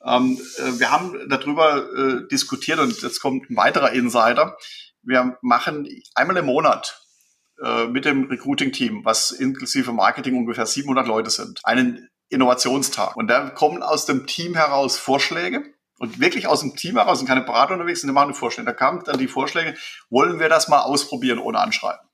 Ähm, 0.07 0.39
äh, 0.57 0.79
wir 0.79 0.91
haben 0.91 1.27
darüber 1.29 1.85
äh, 1.93 2.27
diskutiert 2.27 2.79
und 2.79 3.01
jetzt 3.01 3.19
kommt 3.19 3.49
ein 3.49 3.57
weiterer 3.57 3.91
Insider. 3.91 4.57
Wir 5.01 5.37
machen 5.41 5.87
einmal 6.15 6.37
im 6.37 6.45
Monat 6.45 7.01
äh, 7.61 7.87
mit 7.87 8.05
dem 8.05 8.25
Recruiting-Team, 8.25 9.03
was 9.03 9.31
inklusive 9.31 9.91
Marketing 9.91 10.37
ungefähr 10.37 10.65
700 10.65 11.07
Leute 11.07 11.29
sind, 11.29 11.59
einen 11.63 12.09
Innovationstag. 12.29 13.15
Und 13.15 13.27
da 13.27 13.49
kommen 13.49 13.83
aus 13.83 14.05
dem 14.05 14.27
Team 14.27 14.55
heraus 14.55 14.97
Vorschläge 14.97 15.63
und 15.99 16.19
wirklich 16.19 16.47
aus 16.47 16.61
dem 16.61 16.75
Team 16.75 16.95
heraus 16.95 17.19
sind 17.19 17.27
keine 17.27 17.41
Berater 17.41 17.73
unterwegs, 17.73 18.01
sind 18.01 18.13
machen 18.13 18.33
Vorschläge. 18.33 18.65
Da 18.65 18.73
kamen 18.73 19.03
dann 19.05 19.17
die 19.17 19.27
Vorschläge, 19.27 19.75
wollen 20.09 20.39
wir 20.39 20.49
das 20.49 20.67
mal 20.67 20.81
ausprobieren 20.81 21.39
ohne 21.39 21.59
Anschreiben? 21.59 22.06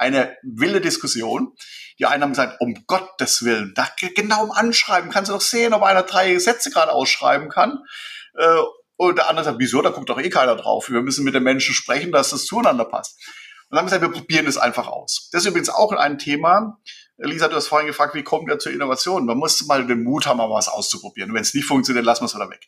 Eine 0.00 0.34
wilde 0.42 0.80
Diskussion. 0.80 1.52
Die 1.98 2.06
einen 2.06 2.22
haben 2.22 2.30
gesagt, 2.30 2.58
um 2.60 2.86
Gottes 2.86 3.44
Willen, 3.44 3.74
da 3.74 3.86
genau 4.14 4.44
im 4.44 4.50
Anschreiben 4.50 5.10
kannst 5.10 5.28
du 5.28 5.34
doch 5.34 5.42
sehen, 5.42 5.74
ob 5.74 5.82
einer 5.82 6.04
drei 6.04 6.38
Sätze 6.38 6.70
gerade 6.70 6.92
ausschreiben 6.92 7.50
kann. 7.50 7.80
Äh, 8.34 8.60
und 8.96 9.18
der 9.18 9.28
andere 9.28 9.44
sagt, 9.44 9.58
wieso, 9.58 9.82
da 9.82 9.90
guckt 9.90 10.08
doch 10.08 10.18
eh 10.18 10.30
keiner 10.30 10.56
drauf. 10.56 10.88
Wir 10.88 11.02
müssen 11.02 11.22
mit 11.22 11.34
den 11.34 11.42
Menschen 11.42 11.74
sprechen, 11.74 12.12
dass 12.12 12.30
das 12.30 12.46
zueinander 12.46 12.86
passt. 12.86 13.18
Und 13.68 13.76
dann 13.76 13.80
haben 13.80 13.90
wir 13.90 13.98
gesagt, 13.98 14.14
wir 14.14 14.20
probieren 14.20 14.46
es 14.46 14.56
einfach 14.56 14.88
aus. 14.88 15.28
Das 15.32 15.42
ist 15.42 15.48
übrigens 15.48 15.68
auch 15.68 15.92
ein 15.92 16.16
Thema. 16.16 16.78
Lisa, 17.18 17.48
du 17.48 17.56
hast 17.56 17.68
vorhin 17.68 17.86
gefragt, 17.86 18.14
wie 18.14 18.22
kommt 18.22 18.50
er 18.50 18.58
zur 18.58 18.72
Innovation? 18.72 19.26
Man 19.26 19.36
muss 19.36 19.66
mal 19.66 19.86
den 19.86 20.02
Mut 20.02 20.26
haben, 20.26 20.38
mal 20.38 20.48
was 20.48 20.68
auszuprobieren. 20.68 21.34
Wenn 21.34 21.42
es 21.42 21.52
nicht 21.52 21.66
funktioniert, 21.66 22.06
lassen 22.06 22.22
wir 22.22 22.26
es 22.26 22.34
wieder 22.34 22.48
weg. 22.48 22.66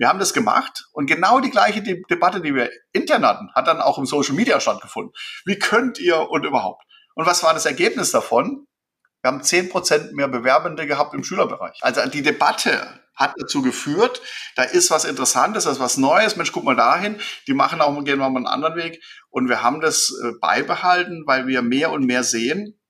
Wir 0.00 0.08
haben 0.08 0.18
das 0.18 0.32
gemacht 0.32 0.86
und 0.92 1.04
genau 1.04 1.40
die 1.40 1.50
gleiche 1.50 1.82
De 1.82 2.02
Debatte, 2.08 2.40
die 2.40 2.54
wir 2.54 2.70
intern 2.92 3.22
hatten, 3.22 3.50
hat 3.54 3.66
dann 3.66 3.82
auch 3.82 3.98
im 3.98 4.06
Social 4.06 4.34
Media 4.34 4.58
stattgefunden. 4.58 5.12
Wie 5.44 5.58
könnt 5.58 6.00
ihr 6.00 6.30
und 6.30 6.46
überhaupt? 6.46 6.82
Und 7.14 7.26
was 7.26 7.42
war 7.42 7.52
das 7.52 7.66
Ergebnis 7.66 8.10
davon? 8.10 8.66
Wir 9.20 9.30
haben 9.30 9.42
zehn 9.42 9.68
Prozent 9.68 10.14
mehr 10.14 10.28
Bewerbende 10.28 10.86
gehabt 10.86 11.12
im 11.12 11.22
Schülerbereich. 11.22 11.80
Also 11.82 12.08
die 12.08 12.22
Debatte 12.22 12.98
hat 13.14 13.34
dazu 13.36 13.60
geführt, 13.60 14.22
da 14.56 14.62
ist 14.62 14.90
was 14.90 15.04
Interessantes, 15.04 15.64
da 15.64 15.72
ist 15.72 15.80
was 15.80 15.98
Neues, 15.98 16.36
Mensch, 16.36 16.52
guck 16.52 16.64
mal 16.64 16.76
dahin, 16.76 17.20
die 17.46 17.52
machen 17.52 17.82
auch, 17.82 18.02
gehen 18.02 18.20
mal 18.20 18.28
einen 18.28 18.46
anderen 18.46 18.76
Weg. 18.76 19.04
Und 19.28 19.50
wir 19.50 19.62
haben 19.62 19.82
das 19.82 20.10
äh, 20.24 20.32
beibehalten, 20.40 21.24
weil 21.26 21.46
wir 21.46 21.60
mehr 21.60 21.90
und 21.90 22.06
mehr 22.06 22.24
sehen, 22.24 22.80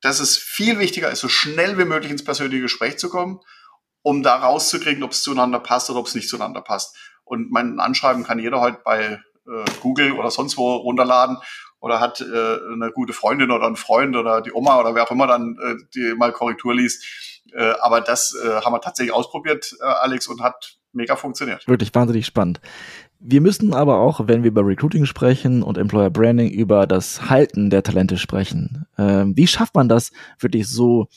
dass 0.00 0.20
es 0.20 0.38
viel 0.38 0.78
wichtiger 0.78 1.10
ist, 1.10 1.18
so 1.18 1.28
schnell 1.28 1.76
wie 1.76 1.86
möglich 1.86 2.12
ins 2.12 2.22
persönliche 2.22 2.62
Gespräch 2.62 2.98
zu 2.98 3.08
kommen 3.08 3.40
um 4.06 4.22
da 4.22 4.36
rauszukriegen, 4.36 5.02
ob 5.02 5.10
es 5.10 5.24
zueinander 5.24 5.58
passt 5.58 5.90
oder 5.90 5.98
ob 5.98 6.06
es 6.06 6.14
nicht 6.14 6.28
zueinander 6.28 6.60
passt. 6.60 6.96
Und 7.24 7.50
mein 7.50 7.80
Anschreiben 7.80 8.22
kann 8.22 8.38
jeder 8.38 8.60
heute 8.60 8.78
bei 8.84 9.00
äh, 9.00 9.64
Google 9.80 10.12
oder 10.12 10.30
sonst 10.30 10.56
wo 10.56 10.76
runterladen 10.76 11.38
oder 11.80 11.98
hat 11.98 12.20
äh, 12.20 12.24
eine 12.24 12.92
gute 12.94 13.12
Freundin 13.12 13.50
oder 13.50 13.66
einen 13.66 13.74
Freund 13.74 14.14
oder 14.14 14.42
die 14.42 14.52
Oma 14.52 14.78
oder 14.78 14.94
wer 14.94 15.02
auch 15.02 15.10
immer 15.10 15.26
dann 15.26 15.58
äh, 15.60 15.74
die 15.92 16.14
mal 16.16 16.30
Korrektur 16.30 16.72
liest. 16.72 17.04
Äh, 17.52 17.72
aber 17.80 18.00
das 18.00 18.32
äh, 18.40 18.60
haben 18.60 18.72
wir 18.72 18.80
tatsächlich 18.80 19.12
ausprobiert, 19.12 19.74
äh, 19.80 19.84
Alex, 19.84 20.28
und 20.28 20.40
hat 20.40 20.76
mega 20.92 21.16
funktioniert. 21.16 21.66
Wirklich 21.66 21.92
wahnsinnig 21.92 22.26
spannend. 22.26 22.60
Wir 23.18 23.40
müssen 23.40 23.74
aber 23.74 23.98
auch, 23.98 24.28
wenn 24.28 24.44
wir 24.44 24.52
über 24.52 24.64
Recruiting 24.64 25.06
sprechen 25.06 25.64
und 25.64 25.78
Employer 25.78 26.10
Branding, 26.10 26.50
über 26.50 26.86
das 26.86 27.28
Halten 27.28 27.70
der 27.70 27.82
Talente 27.82 28.18
sprechen. 28.18 28.86
Ähm, 28.98 29.36
wie 29.36 29.48
schafft 29.48 29.74
man 29.74 29.88
das 29.88 30.12
wirklich 30.38 30.68
so 30.68 31.08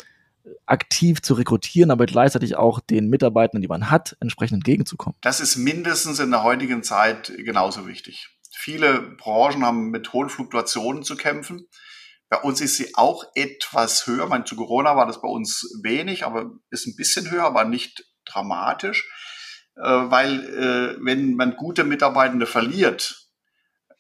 aktiv 0.66 1.22
zu 1.22 1.34
rekrutieren, 1.34 1.92
aber 1.92 2.06
gleichzeitig 2.06 2.56
auch 2.56 2.80
den 2.80 3.10
Mitarbeitern, 3.10 3.62
die 3.62 3.68
man 3.68 3.90
hat, 3.90 4.18
entsprechend 4.20 4.58
entgegenzukommen. 4.58 5.18
Das 5.22 5.40
ist 5.40 5.56
mindestens 5.56 6.20
in 6.20 6.32
der 6.32 6.44
heutigen 6.44 6.84
Zeit 6.84 7.34
genauso 7.38 7.88
wichtig. 7.88 8.30
Viele 8.56 9.02
Branchen 9.02 9.66
haben 9.66 9.90
mit 9.90 10.12
hohen 10.14 10.30
Fluktuationen 10.30 11.04
zu 11.04 11.16
kämpfen. 11.16 11.68
Bei 12.30 12.38
uns 12.38 12.62
ist 12.62 12.76
sie 12.76 12.96
auch 12.96 13.24
etwas 13.36 14.06
höher. 14.06 14.26
Ich 14.26 14.30
meine, 14.30 14.44
zu 14.44 14.56
Corona 14.56 14.96
war 14.96 15.08
das 15.08 15.22
bei 15.22 15.28
uns 15.28 15.80
wenig, 15.82 16.26
aber 16.26 16.52
ist 16.70 16.86
ein 16.86 16.96
bisschen 16.96 17.32
höher, 17.32 17.46
aber 17.46 17.66
nicht 17.66 18.06
dramatisch. 18.26 19.08
Äh, 19.76 19.84
weil 19.84 20.44
äh, 20.44 20.98
wenn 21.04 21.36
man 21.36 21.56
gute 21.56 21.84
Mitarbeitende 21.84 22.46
verliert, 22.46 23.30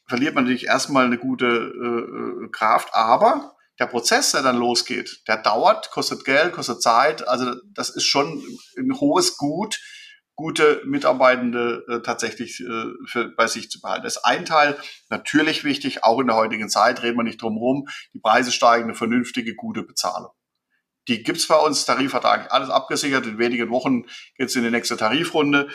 verliert 0.07 0.35
man 0.35 0.43
natürlich 0.43 0.65
erstmal 0.65 1.05
eine 1.05 1.17
gute 1.17 1.45
äh, 1.45 2.49
Kraft, 2.51 2.89
aber 2.93 3.55
der 3.79 3.87
Prozess, 3.87 4.31
der 4.31 4.41
dann 4.41 4.57
losgeht, 4.57 5.21
der 5.27 5.37
dauert, 5.37 5.89
kostet 5.91 6.25
Geld, 6.25 6.53
kostet 6.53 6.81
Zeit. 6.81 7.27
Also 7.27 7.55
das 7.73 7.89
ist 7.89 8.05
schon 8.05 8.43
ein 8.77 8.99
hohes 8.99 9.37
Gut, 9.37 9.79
gute 10.35 10.81
Mitarbeitende 10.85 11.85
äh, 11.89 12.01
tatsächlich 12.01 12.59
äh, 12.61 12.85
für, 13.05 13.29
bei 13.35 13.47
sich 13.47 13.69
zu 13.69 13.81
behalten. 13.81 14.03
Das 14.03 14.17
ist 14.17 14.23
ein 14.23 14.45
Teil, 14.45 14.77
natürlich 15.09 15.63
wichtig, 15.63 16.03
auch 16.03 16.19
in 16.19 16.27
der 16.27 16.35
heutigen 16.35 16.69
Zeit, 16.69 17.03
reden 17.03 17.17
wir 17.17 17.23
nicht 17.23 17.41
drum 17.41 17.55
herum, 17.55 17.87
die 18.13 18.19
Preise 18.19 18.51
steigen, 18.51 18.85
eine 18.85 18.95
vernünftige, 18.95 19.55
gute 19.55 19.83
Bezahlung. 19.83 20.31
Die 21.07 21.23
gibt's 21.23 21.47
bei 21.47 21.57
uns, 21.57 21.85
Tarifvertrag, 21.85 22.53
alles 22.53 22.69
abgesichert, 22.69 23.25
in 23.25 23.37
wenigen 23.37 23.69
Wochen 23.69 24.05
geht's 24.37 24.55
in 24.55 24.63
die 24.63 24.71
nächste 24.71 24.95
Tarifrunde, 24.95 25.69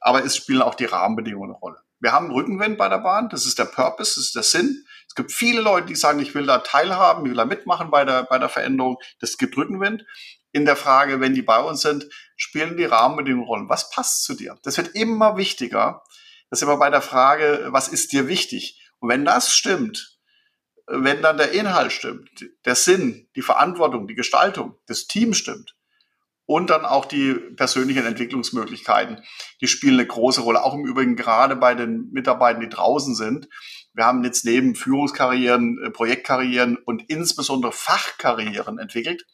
aber 0.00 0.24
es 0.24 0.36
spielen 0.36 0.62
auch 0.62 0.74
die 0.74 0.86
Rahmenbedingungen 0.86 1.52
eine 1.52 1.58
Rolle. 1.58 1.78
Wir 2.00 2.12
haben 2.12 2.30
Rückenwind 2.30 2.76
bei 2.76 2.88
der 2.88 2.98
Bahn, 2.98 3.28
das 3.28 3.46
ist 3.46 3.58
der 3.58 3.66
Purpose, 3.66 4.16
das 4.16 4.26
ist 4.26 4.34
der 4.34 4.42
Sinn. 4.42 4.84
Es 5.10 5.16
gibt 5.16 5.32
viele 5.32 5.60
Leute, 5.60 5.88
die 5.88 5.96
sagen, 5.96 6.20
ich 6.20 6.36
will 6.36 6.46
da 6.46 6.58
teilhaben, 6.58 7.24
ich 7.24 7.30
will 7.30 7.36
da 7.36 7.44
mitmachen 7.44 7.90
bei 7.90 8.04
der, 8.04 8.22
bei 8.22 8.38
der 8.38 8.48
Veränderung. 8.48 8.96
Das 9.18 9.38
gibt 9.38 9.56
Rückenwind. 9.56 10.04
In 10.52 10.64
der 10.64 10.76
Frage, 10.76 11.20
wenn 11.20 11.34
die 11.34 11.42
bei 11.42 11.60
uns 11.60 11.80
sind, 11.80 12.06
spielen 12.36 12.76
die 12.76 12.84
Rahmenbedingungen 12.84 13.44
Rollen. 13.44 13.68
Was 13.68 13.90
passt 13.90 14.22
zu 14.22 14.34
dir? 14.34 14.56
Das 14.62 14.76
wird 14.76 14.94
immer 14.94 15.36
wichtiger. 15.36 16.04
Das 16.48 16.60
ist 16.60 16.62
immer 16.62 16.76
bei 16.76 16.90
der 16.90 17.02
Frage, 17.02 17.70
was 17.70 17.88
ist 17.88 18.12
dir 18.12 18.28
wichtig? 18.28 18.80
Und 19.00 19.08
wenn 19.08 19.24
das 19.24 19.52
stimmt, 19.52 20.20
wenn 20.86 21.22
dann 21.22 21.38
der 21.38 21.50
Inhalt 21.50 21.90
stimmt, 21.90 22.30
der 22.64 22.76
Sinn, 22.76 23.28
die 23.34 23.42
Verantwortung, 23.42 24.06
die 24.06 24.14
Gestaltung, 24.14 24.76
das 24.86 25.08
Team 25.08 25.34
stimmt 25.34 25.74
und 26.46 26.70
dann 26.70 26.84
auch 26.84 27.04
die 27.04 27.34
persönlichen 27.34 28.06
Entwicklungsmöglichkeiten, 28.06 29.24
die 29.60 29.66
spielen 29.66 29.94
eine 29.94 30.06
große 30.06 30.42
Rolle. 30.42 30.62
Auch 30.62 30.74
im 30.74 30.86
Übrigen 30.86 31.16
gerade 31.16 31.56
bei 31.56 31.74
den 31.74 32.10
Mitarbeitern, 32.12 32.60
die 32.60 32.68
draußen 32.68 33.16
sind. 33.16 33.48
Wir 33.94 34.06
haben 34.06 34.22
jetzt 34.24 34.44
neben 34.44 34.74
Führungskarrieren, 34.74 35.82
äh, 35.84 35.90
Projektkarrieren 35.90 36.76
und 36.76 37.08
insbesondere 37.08 37.72
Fachkarrieren 37.72 38.78
entwickelt, 38.78 39.26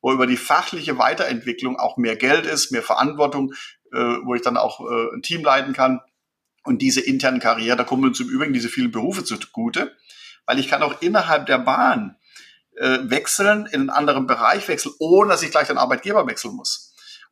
wo 0.00 0.12
über 0.12 0.26
die 0.26 0.36
fachliche 0.36 0.98
Weiterentwicklung 0.98 1.78
auch 1.78 1.96
mehr 1.96 2.16
Geld 2.16 2.46
ist, 2.46 2.72
mehr 2.72 2.82
Verantwortung, 2.82 3.54
äh, 3.92 3.98
wo 4.24 4.34
ich 4.34 4.42
dann 4.42 4.56
auch 4.56 4.80
äh, 4.80 5.14
ein 5.14 5.22
Team 5.22 5.42
leiten 5.42 5.72
kann. 5.72 6.00
Und 6.64 6.82
diese 6.82 7.00
internen 7.00 7.40
Karrieren, 7.40 7.78
da 7.78 7.84
kommen 7.84 8.04
uns 8.04 8.20
im 8.20 8.28
Übrigen 8.28 8.52
diese 8.52 8.68
vielen 8.68 8.92
Berufe 8.92 9.24
zugute, 9.24 9.96
weil 10.46 10.58
ich 10.60 10.68
kann 10.68 10.82
auch 10.82 11.00
innerhalb 11.02 11.46
der 11.46 11.58
Bahn 11.58 12.16
wechseln, 12.74 13.66
in 13.66 13.80
einen 13.80 13.90
anderen 13.90 14.26
Bereich 14.26 14.66
wechseln, 14.66 14.94
ohne 14.98 15.28
dass 15.28 15.42
ich 15.42 15.50
gleich 15.50 15.68
den 15.68 15.76
Arbeitgeber 15.76 16.26
wechseln 16.26 16.54
muss. 16.54 16.81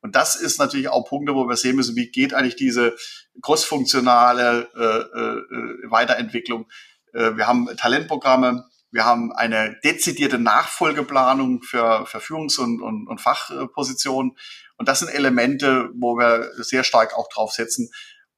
Und 0.02 0.16
das 0.16 0.34
ist 0.34 0.58
natürlich 0.58 0.88
auch 0.88 1.04
Punkte, 1.04 1.34
wo 1.34 1.46
wir 1.46 1.56
sehen 1.56 1.76
müssen, 1.76 1.96
wie 1.96 2.10
geht 2.10 2.32
eigentlich 2.34 2.56
diese 2.56 2.96
crossfunktionale 3.42 4.68
äh, 4.74 5.18
äh, 5.18 5.90
Weiterentwicklung. 5.90 6.68
Äh, 7.12 7.36
wir 7.36 7.46
haben 7.46 7.68
Talentprogramme, 7.76 8.64
wir 8.92 9.04
haben 9.04 9.32
eine 9.32 9.78
dezidierte 9.84 10.38
Nachfolgeplanung 10.38 11.62
für, 11.62 12.06
für 12.06 12.18
Führungs- 12.18 12.58
und, 12.58 12.80
und, 12.80 13.06
und 13.06 13.20
Fachpositionen. 13.20 14.36
Und 14.76 14.88
das 14.88 15.00
sind 15.00 15.08
Elemente, 15.08 15.90
wo 15.94 16.16
wir 16.16 16.50
sehr 16.56 16.82
stark 16.82 17.16
auch 17.16 17.28
drauf 17.28 17.52
setzen. 17.52 17.90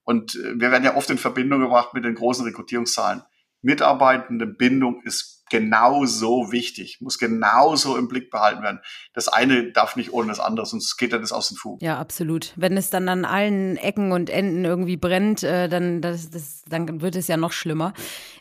Und 0.02 0.34
äh, 0.34 0.60
wir 0.60 0.70
werden 0.70 0.84
ja 0.84 0.96
oft 0.96 1.10
in 1.10 1.18
Verbindung 1.18 1.60
gebracht 1.60 1.94
mit 1.94 2.04
den 2.04 2.14
großen 2.14 2.44
Rekrutierungszahlen. 2.44 3.22
Mitarbeitende 3.62 4.46
Bindung 4.46 5.02
ist 5.04 5.41
genauso 5.52 6.50
wichtig, 6.50 7.02
muss 7.02 7.18
genauso 7.18 7.98
im 7.98 8.08
Blick 8.08 8.30
behalten 8.30 8.62
werden. 8.62 8.80
Das 9.12 9.28
eine 9.28 9.70
darf 9.70 9.96
nicht 9.96 10.10
ohne 10.14 10.28
das 10.28 10.40
andere, 10.40 10.64
sonst 10.64 10.96
geht 10.96 11.12
das 11.12 11.30
aus 11.30 11.48
den 11.48 11.58
Fugen. 11.58 11.84
Ja, 11.84 11.98
absolut. 11.98 12.54
Wenn 12.56 12.78
es 12.78 12.88
dann 12.88 13.06
an 13.10 13.26
allen 13.26 13.76
Ecken 13.76 14.12
und 14.12 14.30
Enden 14.30 14.64
irgendwie 14.64 14.96
brennt, 14.96 15.42
äh, 15.42 15.68
dann, 15.68 16.00
das, 16.00 16.30
das, 16.30 16.61
dann 16.68 17.00
wird 17.00 17.16
es 17.16 17.28
ja 17.28 17.36
noch 17.36 17.52
schlimmer. 17.52 17.92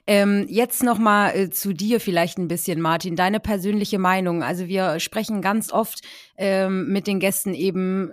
Ähm, 0.07 0.45
jetzt 0.49 0.83
noch 0.83 0.97
mal 0.97 1.35
äh, 1.35 1.49
zu 1.49 1.73
dir 1.73 1.99
vielleicht 1.99 2.37
ein 2.37 2.47
bisschen, 2.47 2.81
Martin, 2.81 3.15
deine 3.15 3.39
persönliche 3.39 3.99
Meinung. 3.99 4.43
Also 4.43 4.67
wir 4.67 4.99
sprechen 4.99 5.41
ganz 5.41 5.71
oft 5.71 6.01
ähm, 6.37 6.91
mit 6.91 7.07
den 7.07 7.19
Gästen 7.19 7.53
eben 7.53 8.11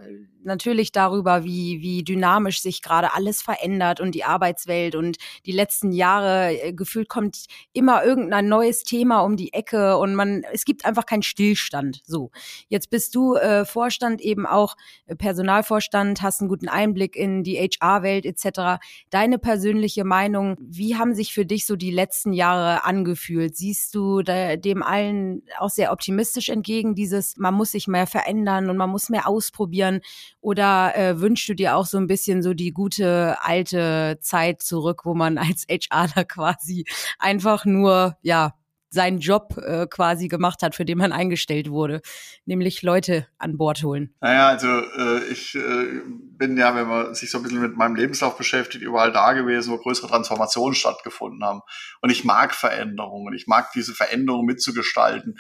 natürlich 0.49 0.91
darüber, 0.91 1.45
wie, 1.45 1.81
wie 1.81 2.03
dynamisch 2.03 2.61
sich 2.61 2.83
gerade 2.83 3.15
alles 3.15 3.41
verändert 3.41 4.01
und 4.01 4.15
die 4.15 4.25
Arbeitswelt 4.25 4.97
und 4.97 5.17
die 5.47 5.53
letzten 5.53 5.93
Jahre 5.93 6.61
äh, 6.61 6.73
gefühlt 6.73 7.09
kommt 7.09 7.47
immer 7.73 8.05
irgendein 8.05 8.49
neues 8.49 8.83
Thema 8.83 9.21
um 9.21 9.37
die 9.37 9.53
Ecke 9.53 9.97
und 9.99 10.15
man, 10.15 10.45
es 10.53 10.65
gibt 10.65 10.85
einfach 10.85 11.07
keinen 11.07 11.23
Stillstand. 11.23 12.03
So. 12.05 12.31
Jetzt 12.69 12.91
bist 12.91 13.15
du 13.15 13.35
äh, 13.35 13.65
Vorstand, 13.65 14.21
eben 14.21 14.47
auch 14.47 14.77
äh, 15.07 15.15
Personalvorstand, 15.15 16.23
hast 16.23 16.41
einen 16.41 16.49
guten 16.49 16.69
Einblick 16.69 17.15
in 17.15 17.45
die 17.45 17.57
HR-Welt 17.57 18.27
etc. 18.27 18.81
Deine 19.11 19.39
persönliche 19.39 19.98
Meinung, 20.05 20.57
wie 20.61 20.97
haben 20.97 21.15
sich 21.15 21.33
für 21.33 21.47
dich 21.47 21.67
so 21.67 21.77
die 21.77 21.91
letzten 21.91 22.33
Jahre 22.33 22.85
angefühlt? 22.85 23.57
Siehst 23.57 23.95
du 23.95 24.23
dem 24.23 24.83
allen 24.83 25.43
auch 25.59 25.71
sehr 25.71 25.93
optimistisch 25.93 26.49
entgegen, 26.49 26.95
dieses, 26.95 27.37
man 27.37 27.55
muss 27.55 27.73
sich 27.73 27.89
mehr 27.89 28.07
verändern 28.07 28.71
und 28.71 28.77
man 28.77 28.91
muss 28.91 29.09
mehr 29.09 29.29
ausprobieren? 29.29 30.01
Oder 30.41 30.97
äh, 30.97 31.21
wünschst 31.21 31.49
du 31.49 31.55
dir 31.55 31.77
auch 31.77 31.87
so 31.87 31.99
ein 31.99 32.07
bisschen 32.07 32.43
so 32.43 32.55
die 32.55 32.73
gute 32.73 33.37
alte 33.43 34.19
Zeit 34.21 34.63
zurück, 34.63 35.03
wo 35.05 35.15
man 35.15 35.39
als 35.39 35.67
HRler 35.69 36.25
quasi 36.29 36.85
einfach 37.19 37.65
nur, 37.65 38.17
ja, 38.23 38.55
seinen 38.91 39.19
Job 39.19 39.57
äh, 39.59 39.87
quasi 39.87 40.29
gemacht 40.29 40.63
hat, 40.63 40.75
für 40.75 40.85
den 40.85 40.99
man 40.99 41.13
eingestellt 41.13 41.71
wurde, 41.71 42.01
nämlich 42.45 42.83
Leute 42.83 43.27
an 43.39 43.57
Bord 43.57 43.83
holen. 43.83 44.15
Naja, 44.21 44.49
also 44.49 44.67
äh, 44.69 45.25
ich 45.31 45.55
äh, 45.55 46.01
bin 46.07 46.57
ja, 46.57 46.75
wenn 46.75 46.89
man 46.89 47.15
sich 47.15 47.31
so 47.31 47.39
ein 47.39 47.43
bisschen 47.43 47.61
mit 47.61 47.77
meinem 47.77 47.97
Lebenslauf 47.97 48.37
beschäftigt, 48.37 48.83
überall 48.85 49.13
da 49.13 49.33
gewesen, 49.33 49.73
wo 49.73 49.79
größere 49.79 50.09
Transformationen 50.09 50.75
stattgefunden 50.75 51.45
haben. 51.45 51.61
Und 52.01 52.11
ich 52.11 52.25
mag 52.25 52.55
Veränderungen. 52.55 53.35
Ich 53.35 53.47
mag 53.47 53.73
diese 53.73 53.95
Veränderungen 53.95 54.47
mitzugestalten 54.47 55.37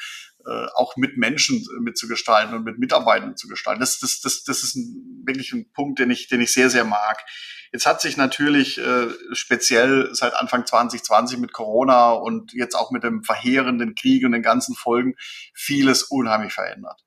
äh, 0.46 0.66
auch 0.74 0.96
mit 0.96 1.16
Menschen 1.16 1.64
mitzugestalten 1.80 2.54
und 2.54 2.64
mit 2.64 2.78
Mitarbeitern 2.78 3.36
zu 3.36 3.48
gestalten. 3.48 3.80
Das, 3.80 3.98
das, 3.98 4.20
das, 4.20 4.44
das 4.44 4.62
ist 4.62 4.76
ein, 4.76 5.22
wirklich 5.26 5.52
ein 5.52 5.70
Punkt, 5.72 5.98
den 5.98 6.10
ich, 6.10 6.28
den 6.28 6.40
ich 6.40 6.52
sehr, 6.52 6.70
sehr 6.70 6.84
mag. 6.84 7.18
Jetzt 7.72 7.86
hat 7.86 8.00
sich 8.00 8.16
natürlich 8.16 8.78
äh, 8.78 9.08
speziell 9.32 10.08
seit 10.12 10.34
Anfang 10.34 10.66
2020 10.66 11.38
mit 11.38 11.52
Corona 11.52 12.12
und 12.12 12.52
jetzt 12.52 12.74
auch 12.74 12.90
mit 12.90 13.02
dem 13.04 13.22
verheerenden 13.22 13.94
Krieg 13.94 14.24
und 14.24 14.32
den 14.32 14.42
ganzen 14.42 14.74
Folgen 14.74 15.14
vieles 15.54 16.04
unheimlich 16.04 16.52
verändert. 16.52 17.02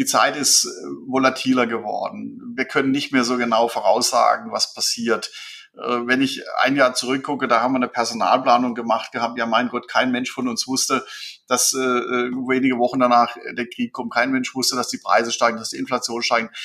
Die 0.00 0.06
Zeit 0.06 0.34
ist 0.34 0.64
äh, 0.64 0.68
volatiler 1.06 1.66
geworden. 1.66 2.54
Wir 2.56 2.64
können 2.64 2.90
nicht 2.90 3.12
mehr 3.12 3.22
so 3.22 3.36
genau 3.36 3.68
voraussagen, 3.68 4.50
was 4.50 4.72
passiert 4.72 5.30
äh, 5.76 6.06
wenn 6.06 6.22
ich 6.22 6.42
ein 6.58 6.74
Jahr 6.74 6.94
zurückgucke, 6.94 7.46
da 7.46 7.60
haben 7.60 7.72
wir 7.72 7.76
eine 7.76 7.88
Personalplanung 7.88 8.74
gemacht 8.74 9.12
gehabt. 9.12 9.38
Ja, 9.38 9.44
mein 9.46 9.68
Gott, 9.68 9.88
kein 9.88 10.10
Mensch 10.10 10.32
von 10.32 10.48
uns 10.48 10.66
wusste, 10.66 11.04
dass 11.46 11.74
äh, 11.74 11.78
äh 11.78 12.30
wenige 12.48 12.78
Wochen 12.78 12.98
danach 12.98 13.36
der 13.52 13.68
Krieg 13.68 13.92
kommt. 13.92 14.12
Kein 14.12 14.32
Mensch 14.32 14.54
wusste, 14.54 14.74
dass 14.74 14.88
die 14.88 14.98
Preise 14.98 15.32
steigen, 15.32 15.58
dass 15.58 15.70
die 15.70 15.76
Inflation 15.76 16.22
steigt. 16.22 16.56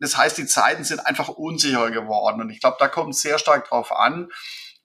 Das 0.00 0.16
heißt, 0.16 0.38
die 0.38 0.46
Zeiten 0.46 0.84
sind 0.84 1.00
einfach 1.06 1.28
unsicherer 1.28 1.90
geworden. 1.90 2.40
Und 2.40 2.50
ich 2.50 2.60
glaube, 2.60 2.76
da 2.78 2.88
kommt 2.88 3.14
es 3.14 3.20
sehr 3.20 3.38
stark 3.38 3.68
drauf 3.68 3.92
an, 3.92 4.28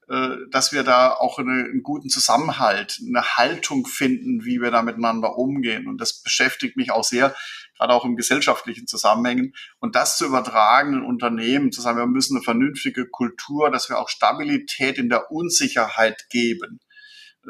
dass 0.08 0.74
wir 0.74 0.84
da 0.84 1.14
auch 1.14 1.40
eine, 1.40 1.52
einen 1.52 1.84
guten 1.84 2.10
Zusammenhalt, 2.10 3.00
eine 3.08 3.24
Haltung 3.38 3.88
finden, 3.88 4.44
wie 4.44 4.60
wir 4.60 4.70
da 4.70 4.82
miteinander 4.82 5.38
umgehen. 5.38 5.88
Und 5.88 6.00
das 6.00 6.22
beschäftigt 6.22 6.76
mich 6.76 6.92
auch 6.92 7.04
sehr, 7.04 7.34
gerade 7.78 7.94
auch 7.94 8.04
im 8.04 8.18
gesellschaftlichen 8.18 8.88
Zusammenhängen. 8.88 9.54
Und 9.80 9.96
das 9.96 10.18
zu 10.18 10.26
übertragen 10.26 10.94
in 10.94 11.06
Unternehmen, 11.06 11.72
zu 11.72 11.82
sagen, 11.82 11.98
wir 11.98 12.08
müssen 12.08 12.36
eine 12.36 12.44
vernünftige 12.44 13.08
Kultur, 13.08 13.72
dass 13.72 13.90
wir 13.90 14.00
auch 14.00 14.10
Stabilität 14.10 14.98
in 14.98 15.10
der 15.10 15.32
Unsicherheit 15.32 16.28
geben. 16.30 16.80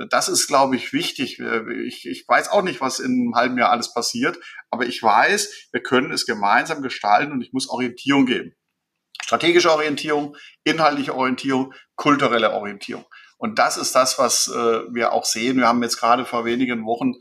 Das 0.09 0.29
ist, 0.29 0.47
glaube 0.47 0.77
ich, 0.77 0.93
wichtig. 0.93 1.39
Ich, 1.85 2.07
ich 2.07 2.25
weiß 2.27 2.49
auch 2.49 2.61
nicht, 2.61 2.79
was 2.79 2.99
in 2.99 3.11
einem 3.11 3.35
halben 3.35 3.57
Jahr 3.57 3.71
alles 3.71 3.93
passiert, 3.93 4.37
aber 4.69 4.85
ich 4.85 5.01
weiß, 5.03 5.69
wir 5.71 5.83
können 5.83 6.11
es 6.11 6.25
gemeinsam 6.25 6.81
gestalten 6.81 7.33
und 7.33 7.41
ich 7.41 7.51
muss 7.51 7.67
Orientierung 7.67 8.25
geben. 8.25 8.53
Strategische 9.21 9.71
Orientierung, 9.71 10.35
inhaltliche 10.63 11.15
Orientierung, 11.15 11.73
kulturelle 11.95 12.51
Orientierung. 12.51 13.05
Und 13.37 13.57
das 13.57 13.77
ist 13.77 13.95
das, 13.95 14.19
was 14.19 14.47
äh, 14.49 14.81
wir 14.93 15.13
auch 15.13 15.25
sehen. 15.25 15.57
Wir 15.57 15.67
haben 15.67 15.81
jetzt 15.81 15.97
gerade 15.97 16.25
vor 16.25 16.45
wenigen 16.45 16.85
Wochen 16.85 17.13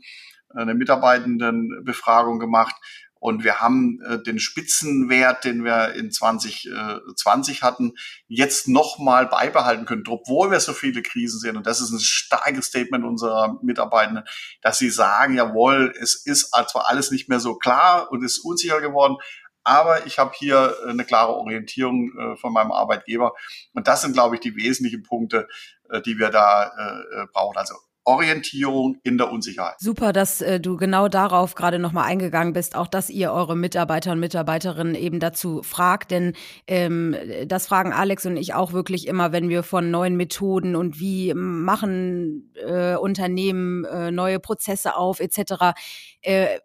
eine 0.53 0.75
Mitarbeitendenbefragung 0.75 2.39
gemacht. 2.39 2.75
Und 3.19 3.43
wir 3.43 3.61
haben 3.61 3.99
äh, 4.01 4.21
den 4.23 4.39
Spitzenwert, 4.39 5.45
den 5.45 5.63
wir 5.63 5.93
in 5.93 6.09
2020 6.09 7.61
hatten, 7.61 7.93
jetzt 8.27 8.67
nochmal 8.67 9.27
beibehalten 9.27 9.85
können, 9.85 10.03
obwohl 10.07 10.49
wir 10.49 10.59
so 10.59 10.73
viele 10.73 11.03
Krisen 11.03 11.39
sehen. 11.39 11.55
Und 11.55 11.67
das 11.67 11.81
ist 11.81 11.91
ein 11.91 11.99
starkes 11.99 12.65
Statement 12.65 13.05
unserer 13.05 13.59
Mitarbeitenden, 13.61 14.23
dass 14.63 14.79
sie 14.79 14.89
sagen, 14.89 15.35
jawohl, 15.35 15.93
es 16.01 16.25
ist 16.25 16.49
zwar 16.49 16.89
alles 16.89 17.11
nicht 17.11 17.29
mehr 17.29 17.39
so 17.39 17.57
klar 17.57 18.11
und 18.11 18.23
ist 18.23 18.39
unsicher 18.39 18.81
geworden, 18.81 19.17
aber 19.63 20.05
ich 20.07 20.19
habe 20.19 20.31
hier 20.35 20.75
eine 20.87 21.05
klare 21.05 21.35
Orientierung 21.35 22.11
äh, 22.17 22.35
von 22.37 22.53
meinem 22.53 22.71
Arbeitgeber. 22.71 23.33
Und 23.73 23.87
das 23.87 24.01
sind, 24.01 24.13
glaube 24.13 24.35
ich, 24.35 24.41
die 24.41 24.55
wesentlichen 24.55 25.03
Punkte, 25.03 25.47
äh, 25.89 26.01
die 26.01 26.17
wir 26.17 26.29
da 26.29 26.65
äh, 26.67 27.27
brauchen. 27.31 27.57
Also 27.57 27.75
Orientierung 28.03 28.97
in 29.03 29.17
der 29.17 29.31
Unsicherheit. 29.31 29.75
Super, 29.79 30.11
dass 30.11 30.41
äh, 30.41 30.59
du 30.59 30.75
genau 30.75 31.07
darauf 31.07 31.53
gerade 31.53 31.77
nochmal 31.77 32.05
eingegangen 32.05 32.53
bist, 32.53 32.75
auch 32.75 32.87
dass 32.87 33.09
ihr 33.09 33.31
eure 33.31 33.55
Mitarbeiter 33.55 34.11
und 34.11 34.19
Mitarbeiterinnen 34.19 34.95
eben 34.95 35.19
dazu 35.19 35.61
fragt, 35.61 36.09
denn 36.09 36.33
ähm, 36.65 37.15
das 37.45 37.67
fragen 37.67 37.93
Alex 37.93 38.25
und 38.25 38.37
ich 38.37 38.55
auch 38.55 38.73
wirklich 38.73 39.07
immer, 39.07 39.31
wenn 39.31 39.49
wir 39.49 39.61
von 39.61 39.91
neuen 39.91 40.17
Methoden 40.17 40.75
und 40.75 40.99
wie 40.99 41.33
machen 41.35 42.51
äh, 42.55 42.95
Unternehmen 42.95 43.85
äh, 43.85 44.09
neue 44.09 44.39
Prozesse 44.39 44.95
auf 44.95 45.19
etc. 45.19 45.75
Äh, 46.21 46.57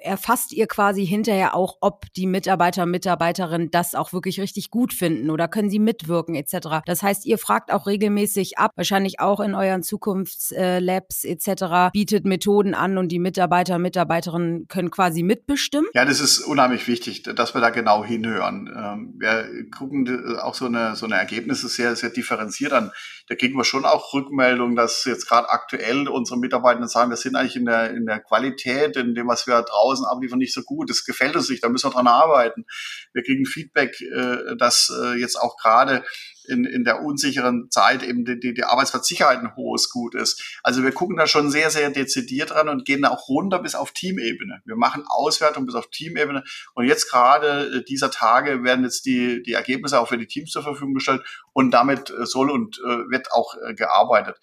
erfasst 0.00 0.52
ihr 0.52 0.66
quasi 0.66 1.06
hinterher 1.06 1.54
auch, 1.54 1.78
ob 1.80 2.12
die 2.14 2.26
Mitarbeiter 2.26 2.84
und 2.84 2.90
Mitarbeiterinnen 2.90 3.70
das 3.70 3.94
auch 3.94 4.12
wirklich 4.12 4.40
richtig 4.40 4.70
gut 4.70 4.92
finden 4.92 5.30
oder 5.30 5.48
können 5.48 5.70
sie 5.70 5.78
mitwirken 5.78 6.34
etc. 6.34 6.82
Das 6.86 7.02
heißt, 7.02 7.26
ihr 7.26 7.38
fragt 7.38 7.72
auch 7.72 7.86
regelmäßig 7.86 8.58
ab, 8.58 8.72
wahrscheinlich 8.76 9.20
auch 9.20 9.40
in 9.40 9.54
euren 9.54 9.82
Zukunftslabs 9.82 11.24
etc. 11.24 11.92
bietet 11.92 12.24
Methoden 12.24 12.74
an 12.74 12.98
und 12.98 13.08
die 13.08 13.18
Mitarbeiter 13.18 13.76
und 13.76 13.82
Mitarbeiterinnen 13.82 14.68
können 14.68 14.90
quasi 14.90 15.22
mitbestimmen. 15.22 15.88
Ja, 15.94 16.04
das 16.04 16.20
ist 16.20 16.40
unheimlich 16.40 16.88
wichtig, 16.88 17.22
dass 17.22 17.54
wir 17.54 17.60
da 17.60 17.70
genau 17.70 18.04
hinhören. 18.04 18.70
Ähm, 18.74 19.14
wir 19.18 19.70
gucken 19.70 20.38
auch 20.38 20.54
so 20.54 20.66
eine, 20.66 20.96
so 20.96 21.06
eine 21.06 21.16
Ergebnisse 21.16 21.68
sehr, 21.68 21.96
sehr 21.96 22.10
differenziert 22.10 22.72
an. 22.72 22.90
Da 23.32 23.36
kriegen 23.36 23.56
wir 23.56 23.64
schon 23.64 23.86
auch 23.86 24.12
Rückmeldungen, 24.12 24.76
dass 24.76 25.06
jetzt 25.06 25.26
gerade 25.26 25.48
aktuell 25.48 26.06
unsere 26.06 26.38
Mitarbeitenden 26.38 26.86
sagen, 26.86 27.08
wir 27.08 27.16
sind 27.16 27.34
eigentlich 27.34 27.56
in 27.56 27.64
der, 27.64 27.88
in 27.88 28.04
der 28.04 28.20
Qualität, 28.20 28.94
in 28.98 29.14
dem, 29.14 29.26
was 29.26 29.46
wir 29.46 29.62
draußen 29.62 30.04
abliefern, 30.04 30.38
nicht 30.38 30.52
so 30.52 30.60
gut. 30.60 30.90
Das 30.90 31.06
gefällt 31.06 31.34
uns 31.34 31.48
nicht, 31.48 31.64
da 31.64 31.70
müssen 31.70 31.86
wir 31.86 31.94
dran 31.94 32.08
arbeiten. 32.08 32.66
Wir 33.14 33.22
kriegen 33.22 33.46
Feedback, 33.46 33.98
äh, 34.02 34.54
dass 34.58 34.92
äh, 35.02 35.14
jetzt 35.14 35.36
auch 35.36 35.56
gerade 35.56 36.04
in, 36.48 36.64
in 36.64 36.84
der 36.84 37.02
unsicheren 37.02 37.70
Zeit 37.70 38.02
eben 38.02 38.24
die, 38.24 38.38
die, 38.38 38.54
die 38.54 38.64
Arbeitsplatzsicherheit 38.64 39.38
ein 39.38 39.56
hohes 39.56 39.90
Gut 39.90 40.14
ist. 40.14 40.58
Also 40.62 40.82
wir 40.82 40.92
gucken 40.92 41.16
da 41.16 41.26
schon 41.26 41.50
sehr, 41.50 41.70
sehr 41.70 41.90
dezidiert 41.90 42.50
dran 42.50 42.68
und 42.68 42.84
gehen 42.84 43.04
auch 43.04 43.28
runter 43.28 43.58
bis 43.58 43.74
auf 43.74 43.92
Teamebene. 43.92 44.62
Wir 44.64 44.76
machen 44.76 45.04
Auswertung 45.08 45.66
bis 45.66 45.74
auf 45.74 45.90
Teamebene 45.90 46.44
und 46.74 46.86
jetzt 46.86 47.10
gerade 47.10 47.78
äh, 47.78 47.84
dieser 47.84 48.10
Tage 48.10 48.64
werden 48.64 48.84
jetzt 48.84 49.06
die, 49.06 49.42
die 49.42 49.52
Ergebnisse 49.52 50.00
auch 50.00 50.08
für 50.08 50.18
die 50.18 50.26
Teams 50.26 50.50
zur 50.50 50.62
Verfügung 50.62 50.94
gestellt 50.94 51.22
und 51.52 51.70
damit 51.70 52.12
soll 52.22 52.50
und 52.50 52.78
äh, 52.78 53.10
wird 53.10 53.32
auch 53.32 53.56
äh, 53.56 53.74
gearbeitet. 53.74 54.38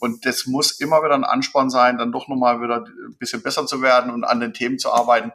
Und 0.00 0.24
das 0.24 0.46
muss 0.46 0.80
immer 0.80 1.02
wieder 1.02 1.14
ein 1.14 1.24
Ansporn 1.24 1.68
sein, 1.68 1.98
dann 1.98 2.10
doch 2.10 2.26
nochmal 2.26 2.62
wieder 2.62 2.84
ein 2.86 3.16
bisschen 3.18 3.42
besser 3.42 3.66
zu 3.66 3.82
werden 3.82 4.10
und 4.10 4.24
an 4.24 4.40
den 4.40 4.54
Themen 4.54 4.78
zu 4.78 4.90
arbeiten. 4.92 5.32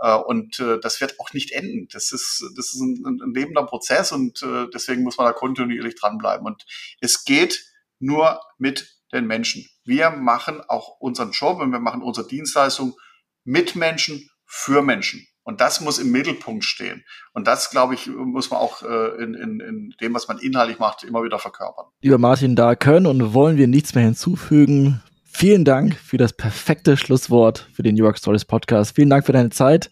Äh, 0.00 0.16
und 0.16 0.58
äh, 0.60 0.78
das 0.80 1.00
wird 1.00 1.18
auch 1.20 1.32
nicht 1.32 1.52
enden. 1.52 1.88
Das 1.92 2.12
ist, 2.12 2.44
das 2.56 2.74
ist 2.74 2.80
ein, 2.80 3.20
ein 3.22 3.34
lebender 3.34 3.64
Prozess 3.64 4.12
und 4.12 4.42
äh, 4.42 4.66
deswegen 4.72 5.02
muss 5.02 5.18
man 5.18 5.26
da 5.26 5.32
kontinuierlich 5.32 5.94
dranbleiben. 5.94 6.46
Und 6.46 6.64
es 7.00 7.24
geht 7.24 7.64
nur 7.98 8.40
mit 8.58 8.96
den 9.12 9.26
Menschen. 9.26 9.66
Wir 9.84 10.10
machen 10.10 10.60
auch 10.68 11.00
unseren 11.00 11.32
Job 11.32 11.60
und 11.60 11.72
wir 11.72 11.80
machen 11.80 12.02
unsere 12.02 12.26
Dienstleistung 12.26 12.96
mit 13.44 13.76
Menschen, 13.76 14.30
für 14.52 14.82
Menschen. 14.82 15.26
Und 15.42 15.60
das 15.60 15.80
muss 15.80 15.98
im 15.98 16.10
Mittelpunkt 16.10 16.64
stehen. 16.64 17.04
Und 17.32 17.46
das, 17.46 17.70
glaube 17.70 17.94
ich, 17.94 18.06
muss 18.08 18.50
man 18.50 18.60
auch 18.60 18.82
in, 18.82 19.34
in, 19.34 19.60
in 19.60 19.94
dem, 20.00 20.12
was 20.12 20.28
man 20.28 20.38
inhaltlich 20.38 20.78
macht, 20.78 21.02
immer 21.02 21.24
wieder 21.24 21.38
verkörpern. 21.38 21.86
Lieber 22.02 22.18
Martin, 22.18 22.56
da 22.56 22.74
können 22.74 23.06
und 23.06 23.32
wollen 23.32 23.56
wir 23.56 23.68
nichts 23.68 23.94
mehr 23.94 24.04
hinzufügen. 24.04 25.02
Vielen 25.32 25.64
Dank 25.64 25.94
für 25.94 26.18
das 26.18 26.32
perfekte 26.34 26.96
Schlusswort 26.96 27.66
für 27.72 27.82
den 27.82 27.94
New 27.94 28.04
York 28.04 28.18
Stories 28.18 28.44
Podcast. 28.44 28.94
Vielen 28.94 29.08
Dank 29.08 29.24
für 29.24 29.32
deine 29.32 29.50
Zeit. 29.50 29.88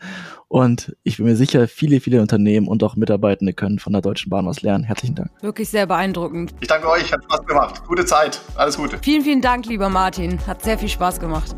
Und 0.49 0.95
ich 1.05 1.19
bin 1.19 1.27
mir 1.27 1.37
sicher, 1.37 1.69
viele, 1.69 2.01
viele 2.01 2.21
Unternehmen 2.21 2.69
und 2.69 2.83
auch 2.83 2.97
Mitarbeitende 2.97 3.53
können 3.53 3.79
von 3.79 3.93
der 3.93 4.03
Deutschen 4.03 4.31
Bahn 4.31 4.47
was 4.47 4.63
lernen. 4.63 4.85
Herzlichen 4.85 5.15
Dank. 5.15 5.31
Wirklich 5.41 5.69
sehr 5.69 5.87
beeindruckend. 5.87 6.55
Ich 6.61 6.69
danke 6.69 6.89
euch, 6.89 7.13
hat 7.13 7.23
Spaß 7.25 7.47
gemacht. 7.47 7.83
Gute 7.87 8.05
Zeit. 8.05 8.41
Alles 8.57 8.77
Gute. 8.77 8.99
Vielen, 9.01 9.23
vielen 9.23 9.41
Dank, 9.41 9.67
lieber 9.67 9.89
Martin. 9.89 10.39
Hat 10.47 10.63
sehr 10.63 10.77
viel 10.77 10.89
Spaß 10.89 11.21
gemacht. 11.21 11.55